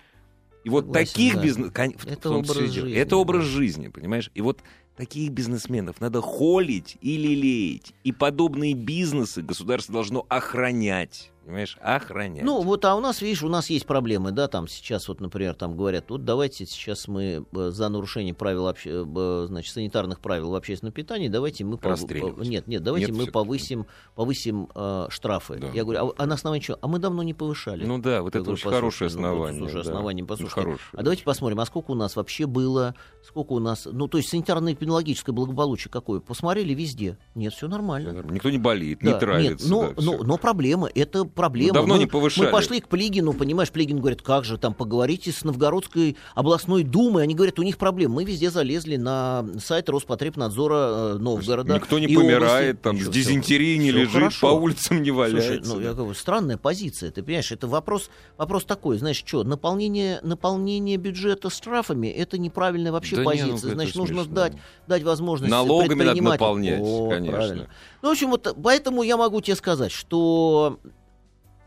[0.63, 1.41] И вот Согласен, таких да.
[1.41, 1.71] бизнес...
[2.05, 3.49] Это образ жизни, Это образ да.
[3.49, 4.31] жизни, понимаешь?
[4.35, 4.61] И вот
[4.95, 7.93] таких бизнесменов надо холить и лелеять.
[8.03, 11.31] И подобные бизнесы государство должно охранять.
[11.45, 11.77] Понимаешь?
[11.79, 12.43] Охранять.
[12.43, 15.53] Ну, вот, а у нас, видишь, у нас есть проблемы, да, там сейчас вот, например,
[15.53, 20.49] там говорят, вот давайте сейчас мы э, за нарушение правил, обще- э, значит, санитарных правил
[20.49, 21.75] в общественном питании, давайте мы...
[21.77, 23.85] пов- пов- Нет, нет, давайте Нет, мы повысим,
[24.15, 25.57] повысим э, штрафы.
[25.59, 25.67] Да.
[25.71, 26.79] Я говорю, а, а на основании чего?
[26.81, 27.85] А мы давно не повышали.
[27.85, 29.59] Ну да, вот Я это говорю, очень хорошее ну, основание.
[29.59, 29.81] слушай, да.
[29.81, 30.61] основание, Ну, послушайте.
[30.61, 31.03] хорошее, А да.
[31.03, 35.31] давайте посмотрим, а сколько у нас вообще было, сколько у нас, ну, то есть санитарно-эпидемиологическое
[35.31, 36.21] благополучие какое?
[36.21, 37.19] Посмотрели везде.
[37.35, 38.23] Нет, все нормально.
[38.31, 39.63] Никто не болеет, Да, не травится.
[39.67, 41.69] Нет, но, да, но, но проблема, это проблема.
[41.69, 42.45] Ну, давно мы, не повышали.
[42.45, 47.23] Мы пошли к Плигину, понимаешь, Плигин говорит, как же там, поговорите с Новгородской областной думой.
[47.23, 48.15] Они говорят, у них проблемы.
[48.15, 51.75] Мы везде залезли на сайт Роспотребнадзора э, Новгорода.
[51.75, 52.83] Никто не помирает, области.
[52.83, 54.47] там, Ничего, с дизентерией не лежит, хорошо.
[54.47, 55.75] по улицам не Слушай, валяется.
[55.75, 60.97] ну, я говорю, странная позиция, ты понимаешь, это вопрос, вопрос такой, знаешь, что, наполнение, наполнение
[60.97, 64.35] бюджета штрафами, это неправильная вообще Да не, позиция, ну, это значит, нужно смешно.
[64.35, 64.53] дать,
[64.87, 67.37] дать возможность Налогами надо наполнять, О, конечно.
[67.37, 67.67] правильно.
[68.01, 70.79] Ну, в общем, вот поэтому я могу тебе сказать, что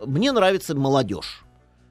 [0.05, 1.43] мне нравится молодежь,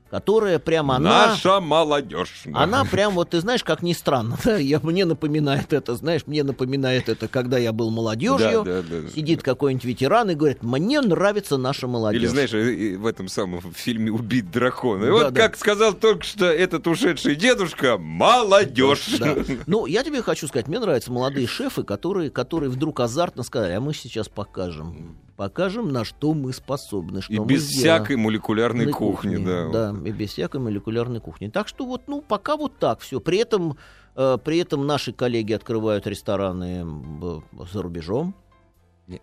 [0.09, 1.27] которая прямо она...
[1.27, 2.43] Наша молодежь.
[2.45, 2.61] да.
[2.61, 6.43] Она прям вот, ты знаешь, как ни странно, да, я, мне напоминает это, знаешь, мне
[6.43, 9.09] напоминает это, когда я был молодежью, Да, да, да.
[9.09, 12.21] сидит какой-нибудь ветеран и говорит, мне нравится наша молодежь.
[12.21, 12.51] Или, знаешь,
[12.97, 15.07] в этом самом фильме «Убить дракона».
[15.07, 15.41] Да, вот, да.
[15.41, 19.07] как сказал только что этот ушедший дедушка, молодежь.
[19.19, 19.35] Да.
[19.65, 23.81] Ну, я тебе хочу сказать, мне нравятся молодые шефы, которые, которые вдруг азартно сказали, а
[23.81, 25.17] мы сейчас покажем.
[25.37, 27.21] Покажем, на что мы способны.
[27.21, 28.03] Что И мы без сделаем».
[28.03, 29.69] всякой молекулярной На кухни, да.
[29.69, 31.47] Да, и без всякой молекулярной кухни.
[31.47, 33.19] Так что вот, ну, пока вот так все.
[33.19, 33.77] При этом,
[34.15, 38.35] э, при этом наши коллеги открывают рестораны м, за рубежом.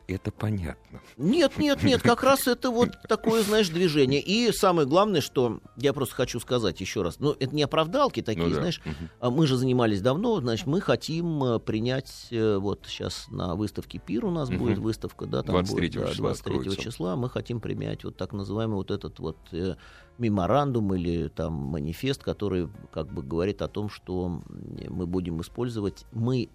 [0.09, 1.03] Это понятно.
[1.19, 4.21] Нет, нет, нет, как раз это вот такое, знаешь, движение.
[4.23, 8.45] И самое главное, что я просто хочу сказать еще раз, ну, это не оправдалки такие,
[8.47, 8.61] Ну да.
[8.61, 8.81] знаешь,
[9.21, 13.99] а мы же занимались давно, значит, мы хотим э, принять, э, вот сейчас на выставке
[13.99, 14.59] ПИР у нас Мгм.
[14.59, 16.83] будет выставка, да, там 23 будет, да, числа 23 откроется.
[16.83, 19.75] числа, мы хотим принять вот так называемый вот этот вот э,
[20.17, 24.41] меморандум или там манифест, который как бы говорит о том, что
[24.89, 26.49] мы будем использовать, мы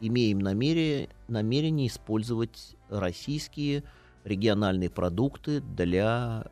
[0.00, 3.84] имеем намерение, намерение использовать российские
[4.24, 6.46] региональные продукты для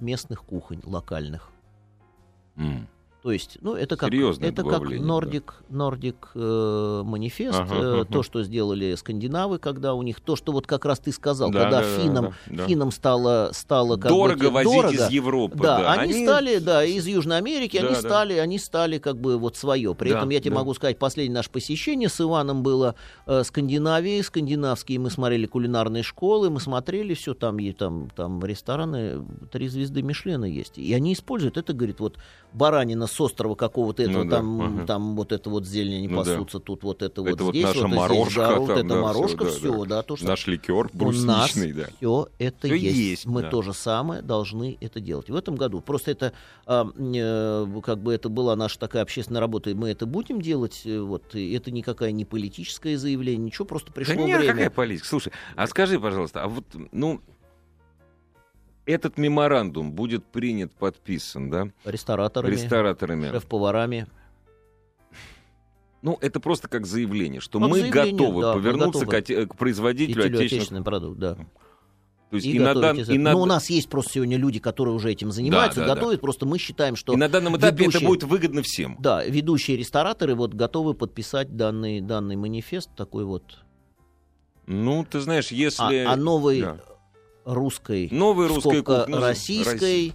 [0.00, 1.50] местных кухонь, локальных.
[2.56, 2.88] М.
[3.20, 5.06] То есть, ну, это как, это как добавление, да.
[5.06, 8.04] Нордик, Нордик э, манифест, Ага, э, ага.
[8.04, 11.64] то, что сделали скандинавы, когда у них, то, что вот как раз ты сказал, Да,
[11.64, 12.66] когда да, финнам, да, да.
[12.68, 15.58] финнам стало, стало как бы Дорого те- возить дорого, из Европы.
[15.58, 18.00] да, Да, они, стали, да, из Южной Америки, Да, они да.
[18.00, 19.96] стали, они стали как бы вот свое.
[19.96, 20.56] При Да, этом я тебе да.
[20.58, 22.94] могу сказать, последнее наше посещение с Иваном было
[23.26, 29.24] э, Скандинавии, скандинавские, мы смотрели кулинарные школы, мы смотрели все, там, и, там, там рестораны,
[29.50, 30.78] три звезды Мишлена есть.
[30.78, 32.16] И они используют, это, говорит, вот
[32.52, 34.86] баранина с острова какого-то этого, Ну да, там, ага.
[34.86, 36.30] там вот это вот зелень они Ну да.
[36.32, 38.88] пасутся, тут вот это вот Это вот здесь, наша вот здесь морожка, жарут, там, это
[38.88, 41.88] да, морожка, всё, все, да, да, то, что Наш ликер брусничный, да.
[41.96, 42.96] все это Всё есть.
[42.96, 43.50] есть, Мы да.
[43.50, 45.28] то же самое должны это делать.
[45.30, 46.32] В этом году просто это
[46.66, 50.82] а, э, как бы это была наша такая общественная работа, и мы это будем делать.
[50.84, 54.52] э, Вот и это никакая не политическое заявление, ничего, просто пришло Да нет, время.
[54.52, 55.06] какая политика?
[55.08, 57.20] Слушай, а скажи, пожалуйста, а вот, ну,
[58.88, 63.30] этот меморандум будет принят, подписан, да, Рестораторами, рестораторами.
[63.30, 64.06] шеф-поварами.
[66.00, 69.46] Ну, это просто как заявление, что Как мы заявление, готовы да, мы повернуться готовы.
[69.46, 70.46] К, к производителю отечественных.
[70.46, 71.34] отечественный продукт, да.
[72.30, 74.58] То есть И и, на, дан- и на- Ну, у нас есть просто сегодня люди,
[74.60, 75.94] которые уже этим занимаются, да, да.
[75.94, 76.20] готовят.
[76.20, 78.96] Просто мы считаем, что и на данном этапе это ведущие- будет выгодно всем.
[79.00, 83.58] да, ведущие рестораторы вот готовы подписать данный, данный манифест такой вот.
[84.66, 86.04] Ну, ты знаешь, если...
[86.04, 86.80] А, а новой Да.
[87.48, 90.14] Русской Новой русской скобках кухни, российской, России.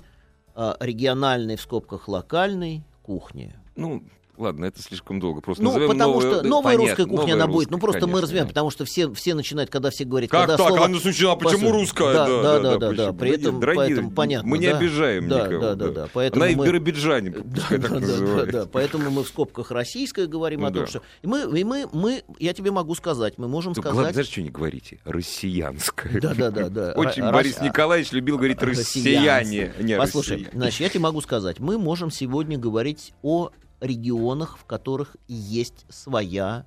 [0.56, 3.56] а, региональной в скобках локальной кухни.
[3.76, 4.04] Ну,
[4.38, 5.42] ладно, это слишком долго.
[5.42, 7.56] Просто Ну, потому новую- что да, новая понятно, русская кухня, новая она будет.
[7.56, 8.50] русская, Ну, просто мы конечно, развиваем, да.
[8.50, 10.68] потому что все, все начинают, когда все говорят, Как когда так?
[10.68, 10.86] слово...
[10.86, 12.14] А ну сначала, почему Послушай, русская?
[12.14, 13.06] Да, да, да, да, почему?
[13.06, 13.14] да.
[13.14, 14.50] При этом, Дорогие, поэтому понятно.
[14.50, 14.78] Мы не да.
[14.78, 15.62] обижаем да, никого.
[15.62, 16.08] Да, да, да.
[16.14, 18.66] Поэтому Она и в мы- Биробиджане, Да, да, да, да, да.
[18.72, 20.88] Поэтому мы в скобках российское говорим Ну о том, да.
[20.88, 21.02] что...
[21.22, 24.14] И мы, и мы, мы, я тебе могу сказать, мы можем Ну, Главное, сказать...
[24.16, 25.00] знаешь, что не говорите?
[25.06, 26.20] Россиянское.
[26.20, 26.94] Да, да, да, да.
[26.96, 29.74] Очень Борис Николаевич любил говорить россияне.
[29.80, 33.50] не Послушай, значит, я тебе могу сказать, мы можем сегодня говорить о
[33.84, 36.66] регионах, в которых есть своя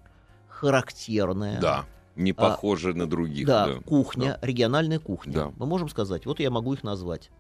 [0.48, 3.46] характерная Да, не похоже на других.
[3.46, 3.80] да, да.
[3.80, 5.32] кухня, региональная кухня.
[5.32, 5.52] Да.
[5.56, 7.30] Мы можем сказать, вот я могу их назвать.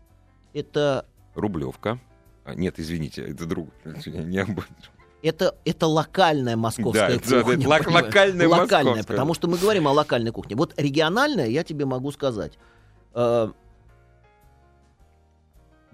[0.54, 1.98] Это, Рублевка.
[2.44, 3.68] А, нет, извините, это друг.
[4.06, 4.60] Не об-
[5.22, 7.56] это, это локальная московская Да, да, кухня.
[7.58, 9.04] это лок- локальная Локальная, московская.
[9.04, 10.54] потому что мы говорим о локальной кухне.
[10.56, 12.52] Вот региональная, я тебе могу сказать.
[13.14, 13.50] Э,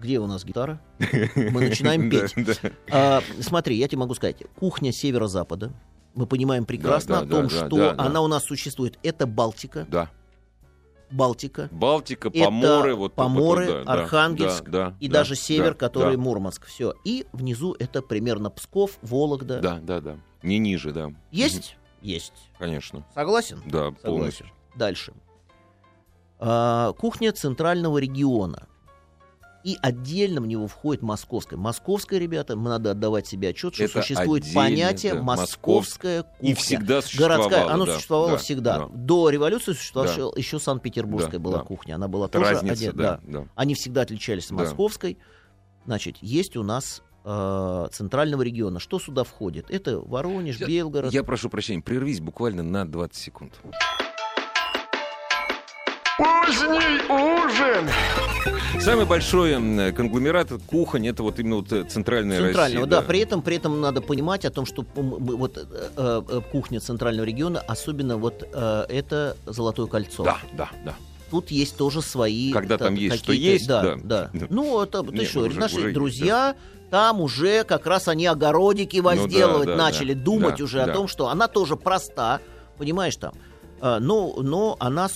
[0.02, 0.80] Где у нас гитара?
[1.36, 2.34] Мы начинаем Да, петь.
[2.44, 2.70] да.
[2.90, 5.72] А, смотри, я тебе могу сказать, кухня северо-запада.
[6.16, 8.02] Мы понимаем прекрасно Да, да, о том, да, да, что да, да.
[8.04, 8.98] она у нас существует.
[9.04, 10.10] Это Балтика, Да.
[11.12, 15.36] Балтика, Балтика, Это Поморы, вот Поморы, вот, да, да, Архангельск да, да, и да, даже
[15.36, 16.66] север, да, который да, Мурманск.
[16.66, 16.94] Все.
[17.04, 19.60] И внизу это примерно Псков, Вологда.
[19.60, 20.16] Да, да, да.
[20.42, 21.12] Не ниже, да.
[21.30, 21.76] Есть?
[22.00, 22.32] Есть.
[22.58, 23.06] Конечно.
[23.14, 23.62] Согласен?
[23.66, 24.02] Да, Согласен.
[24.02, 24.46] полностью.
[24.74, 25.12] Дальше.
[26.40, 28.66] А, кухня центрального региона.
[29.64, 31.56] И отдельно в него входит московская.
[31.56, 36.50] Московская, ребята, надо отдавать себе отчет, что Это существует понятие да, московская кухня.
[36.50, 37.38] И всегда существовало.
[37.48, 38.78] Городская, оно да, существовало да, всегда.
[38.78, 38.86] да.
[38.92, 41.64] До революции существовала еще Санкт-Петербургская Да, была да.
[41.64, 41.94] кухня.
[41.94, 43.46] Она была Это тоже разница, отдельно, да, да.
[43.54, 44.64] Они всегда отличались от Да.
[44.64, 45.18] московской.
[45.86, 48.80] Значит, есть у нас э, центрального региона.
[48.80, 49.70] Что сюда входит?
[49.70, 51.12] Это Воронеж, Я- Белгород.
[51.12, 53.60] Я прошу прощения, прервись буквально на 20 секунд.
[56.18, 57.88] Поздний ужин!
[58.80, 59.54] Самый большой
[59.92, 63.00] конгломерат кухонь это вот именно вот э, центральная Центрального, Россия.
[63.00, 63.02] да.
[63.02, 65.62] При этом, при этом надо понимать о том, что вот э,
[65.96, 70.24] э, кухня центрального региона, особенно вот это Золотое кольцо.
[70.24, 70.94] Да, да, да.
[71.30, 72.52] Тут есть тоже свои.
[72.52, 73.96] Когда та- там есть, что есть, да, да.
[74.02, 74.30] да.
[74.34, 74.46] Да.
[74.50, 76.56] Ну, это ты Не, что, уже- наши уже друзья
[76.90, 80.76] там уже как раз они огородики Ну да, возделывать да, начали, да, думать да, уже
[80.78, 80.84] да.
[80.84, 82.40] о том, что она тоже проста,
[82.76, 83.32] понимаешь там.
[83.84, 85.08] А, Но, но она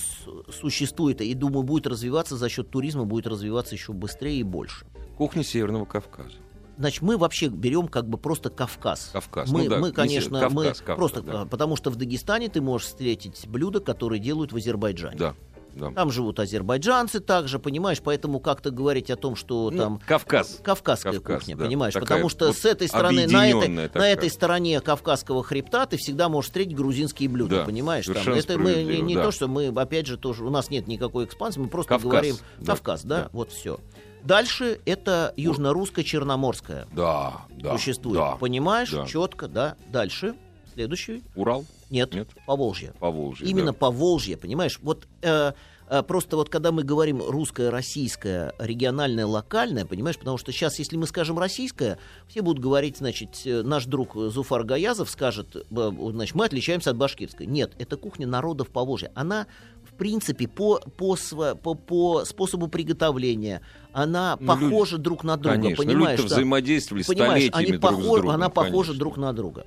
[0.51, 4.85] существует и, думаю, будет развиваться за счет туризма, будет развиваться еще быстрее и больше.
[5.17, 6.35] Кухня Северного Кавказа.
[6.77, 9.09] Значит, мы вообще берем как бы просто Кавказ.
[9.13, 9.49] Кавказ.
[9.49, 11.41] Мы, Ну да, мы не конечно, Север- мы Кавказ, Кавказ, просто, да.
[11.41, 15.17] а, потому что в Дагестане ты можешь встретить блюда, которые делают в Азербайджане.
[15.17, 15.35] Да,
[15.75, 15.91] да.
[15.91, 20.59] Там живут азербайджанцы также, понимаешь, поэтому как-то говорить о том, что Ну, там Кавказ.
[20.63, 21.65] Кавказская Кавказ, кухня, да.
[21.65, 25.85] понимаешь, Такая потому что вот с этой стороны, на этой, на этой стороне Кавказского хребта
[25.85, 28.05] ты всегда можешь встретить грузинские блюда, Да, понимаешь?
[28.05, 29.23] Там, это мы не, не да.
[29.25, 32.35] то, что мы, опять же, тоже у нас нет никакой экспансии, мы просто Кавказ, говорим
[32.59, 33.29] да, Кавказ, да, да.
[33.33, 33.79] вот все.
[34.23, 37.77] Дальше это южно-русская черноморская Да, да.
[37.77, 38.31] существует, да.
[38.35, 38.91] понимаешь?
[38.91, 39.05] да.
[39.05, 39.75] Четко, да.
[39.91, 40.33] Дальше
[40.73, 41.23] следующий.
[41.35, 41.65] Урал.
[41.89, 42.29] Нет, Нет?
[42.45, 42.93] Поволжье.
[42.99, 43.47] Поволжье.
[43.47, 43.73] Именно да.
[43.73, 44.79] Поволжье, понимаешь?
[44.81, 45.53] Вот э,
[45.89, 50.97] э, просто вот когда мы говорим русское, российское, региональное, локальное, понимаешь, потому что сейчас, если
[50.97, 56.35] мы скажем российское, все будут говорить, значит, э, наш друг Зуфар Гаязов скажет, э, значит,
[56.35, 57.45] мы отличаемся от башкирской.
[57.45, 59.11] Нет, это кухня народов Поволжья.
[59.15, 59.47] Она,
[59.89, 61.17] в принципе, по, по,
[61.63, 63.61] по, по способу приготовления,
[63.93, 66.19] она Ну, похожа друг на друга, Конечно, понимаешь?
[66.19, 66.35] люди-то да?
[66.35, 68.29] взаимодействовали Понимаешь, столетиями они друг похожи, с другом.
[68.31, 68.99] она похожа конечно.
[68.99, 69.65] друг на друга.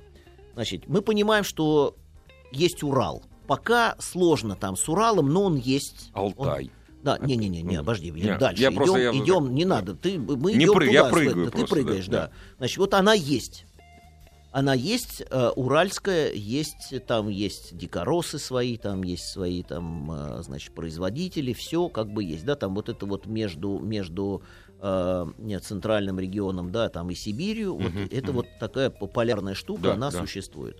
[0.53, 1.95] Значит, мы понимаем, что
[2.51, 3.23] есть Урал.
[3.47, 6.11] Пока сложно там с Уралом, но он есть.
[6.13, 6.71] Он- Алтай.
[7.03, 8.61] да, не-не-не, не, Ну, обожди, не, дальше.
[8.61, 11.45] я идем, просто- я- идем, не надо, ты, мы Не идем прыг- туда, я прыгаю
[11.47, 12.31] ты просто, прыгаешь, да, да.
[12.59, 13.65] Значит, вот она есть.
[14.53, 20.73] Она есть, э, уральская, есть, там есть дикоросы свои, там есть свои, там, э, значит,
[20.75, 24.43] производители, все как бы есть, да, там вот это вот между, между
[24.83, 29.81] э, нет, центральным регионом, да, там и Сибирью, вот Мгм, это вот такая популярная штука,
[29.83, 30.19] Да, она да.
[30.19, 30.77] существует.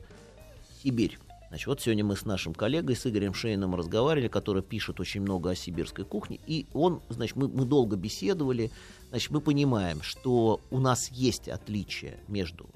[0.84, 1.18] Сибирь.
[1.52, 5.50] Значит, вот сегодня мы с нашим коллегой, с Игорем Шейном разговаривали, который пишет очень много
[5.50, 8.72] о сибирской кухне, и он, значит, мы, мы долго беседовали,
[9.10, 12.70] значит, мы понимаем, что у нас есть отличие между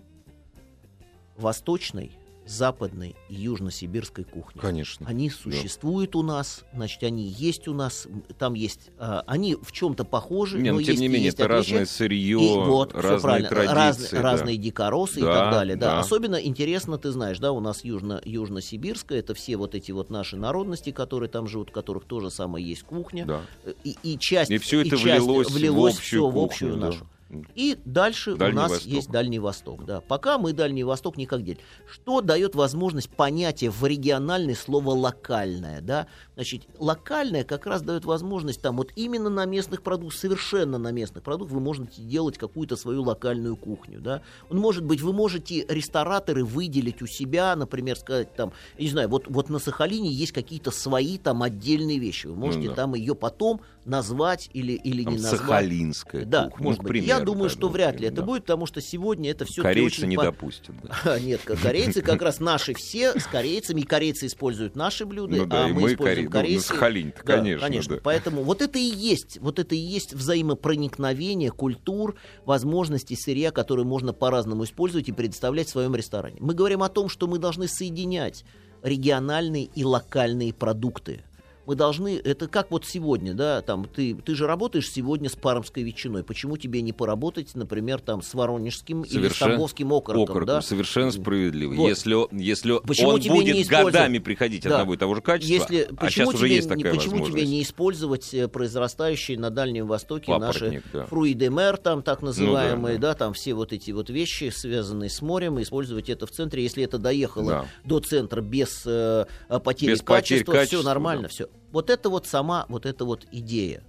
[1.38, 2.12] восточной,
[2.46, 4.62] западной и южносибирской кухней.
[4.62, 5.08] Конечно.
[5.08, 10.04] Они существуют у нас, значит, они есть у нас, там есть, а, они в чем-то
[10.06, 11.80] похожи, Не, но но тем есть не и менее, есть это отличия.
[11.80, 13.76] разное сырье, И вот, разные правильно, традиции.
[13.76, 14.22] разные, да.
[14.22, 15.76] разные дикоросы и Да, так далее.
[15.76, 15.88] Да.
[15.96, 16.00] да.
[16.00, 20.38] Особенно интересно, ты знаешь, да, у нас южно, южно-сибирская, это все вот эти вот наши
[20.38, 23.26] народности, которые там живут, у которых тоже самое есть кухня.
[23.26, 23.42] Да.
[23.84, 26.46] И, и часть, И все это часть влилось, влилось в общую всё в кухню.
[26.46, 26.86] общую да.
[26.88, 27.08] нашу.
[27.56, 28.92] И дальше Дальний у нас Восток.
[28.92, 29.86] есть Дальний Восток.
[29.86, 30.02] Да.
[30.02, 31.60] Пока мы Дальний Восток никак делим.
[31.92, 35.82] Что дает возможность понятия в региональное слово локальное?
[35.82, 36.08] Да?
[36.36, 41.24] Значит, локальное как раз дает возможность там вот именно на местных продуктах, совершенно на местных
[41.24, 44.00] продуктах вы можете делать какую-то свою локальную кухню.
[44.02, 44.22] Да?
[44.50, 49.10] Он может быть, вы можете рестораторы выделить у себя, например, сказать там, я не знаю,
[49.10, 52.28] вот, вот на Сахалине есть какие-то свои там отдельные вещи.
[52.28, 52.76] Вы можете Ну да.
[52.76, 55.40] там ее потом назвать или, или Там не назвать.
[55.42, 56.64] сахалинская Да, кухня.
[56.64, 57.04] может ну, быть.
[57.06, 60.16] Я думаю, что ну, вряд ли это будет, потому что сегодня это все Корейцы не
[60.16, 60.76] допустят.
[61.22, 65.68] Нет, корейцы как раз наши все с корейцами, и корейцы используют наши блюда, Ну а
[65.68, 66.68] мы, используем ну, на корейцы.
[66.68, 68.02] Сахалине-то, Да, конечно, да.
[68.04, 72.16] Поэтому вот это и есть, вот это и есть взаимопроникновение культур,
[72.46, 76.38] возможностей сырья, которые можно по-разному использовать и предоставлять в своем ресторане.
[76.40, 78.46] Мы говорим о том, что мы должны соединять
[78.84, 81.24] региональные и локальные продукты.
[81.66, 85.84] Мы должны, это как вот сегодня, да, там, ты, ты же работаешь сегодня с пармской
[85.84, 86.24] ветчиной.
[86.24, 90.62] Почему тебе не поработать, например, там, с воронежским или с тамбовским окороком, Окороком, да?
[90.62, 91.74] совершенно справедливо.
[91.74, 91.88] Вот.
[91.88, 94.70] Если, если Почему он тебе не будет использовать- годами приходить Да.
[94.76, 97.28] одного и того же качества, Если, а почему сейчас уже тебе, есть не- такая почему
[97.28, 101.06] тебе не использовать э, произрастающие на Дальнем Востоке Папоротник, наши да.
[101.08, 104.52] фруи де мер, там так называемые, Ну да, да, там все вот эти вот вещи,
[104.56, 107.66] связанные с морем, и использовать это в центре, если это доехало Да.
[107.84, 109.26] до центра без э,
[109.64, 111.30] потери Без потерь качества, качества, все нормально, да.
[111.30, 111.48] все.
[111.76, 113.84] Вот это вот сама, вот эта вот идея.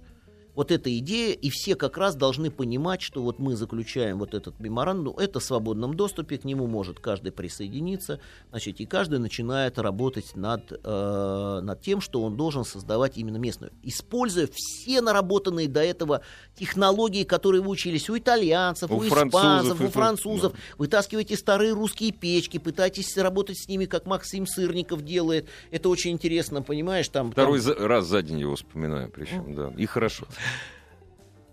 [0.57, 4.59] Вот эта идея, и все как раз должны понимать, что вот мы заключаем вот этот
[4.59, 10.35] меморандум, это в свободном доступе, к нему может каждый присоединиться, значит, и каждый начинает работать
[10.35, 16.21] над, э, над тем, что он должен создавать именно местную, используя все наработанные до этого
[16.55, 22.11] технологии, которые вы учились у итальянцев, У у, испанцев, у фр- французов, вытаскиваете старые русские
[22.11, 27.31] печки, пытаетесь работать с ними, как Максим Сырников делает, это очень интересно, понимаешь, там...
[27.31, 29.71] Второй там- раз за день его вспоминаю, причем, да.
[29.77, 30.25] И хорошо.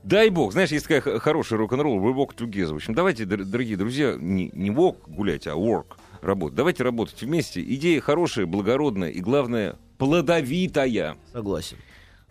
[0.02, 2.72] Дай бог, знаешь, есть такая хорошая рок-н-ролл, we walk together.
[2.72, 6.56] В общем, давайте, дор- дорогие друзья, не, не walk гулять, а work работать.
[6.56, 7.62] Давайте работать вместе.
[7.62, 11.16] Идея хорошая, благородная и, главное, плодовитая.
[11.32, 11.78] Согласен.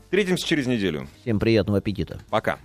[0.04, 1.08] Встретимся через неделю.
[1.22, 2.22] Всем приятного аппетита.
[2.30, 2.60] Пока.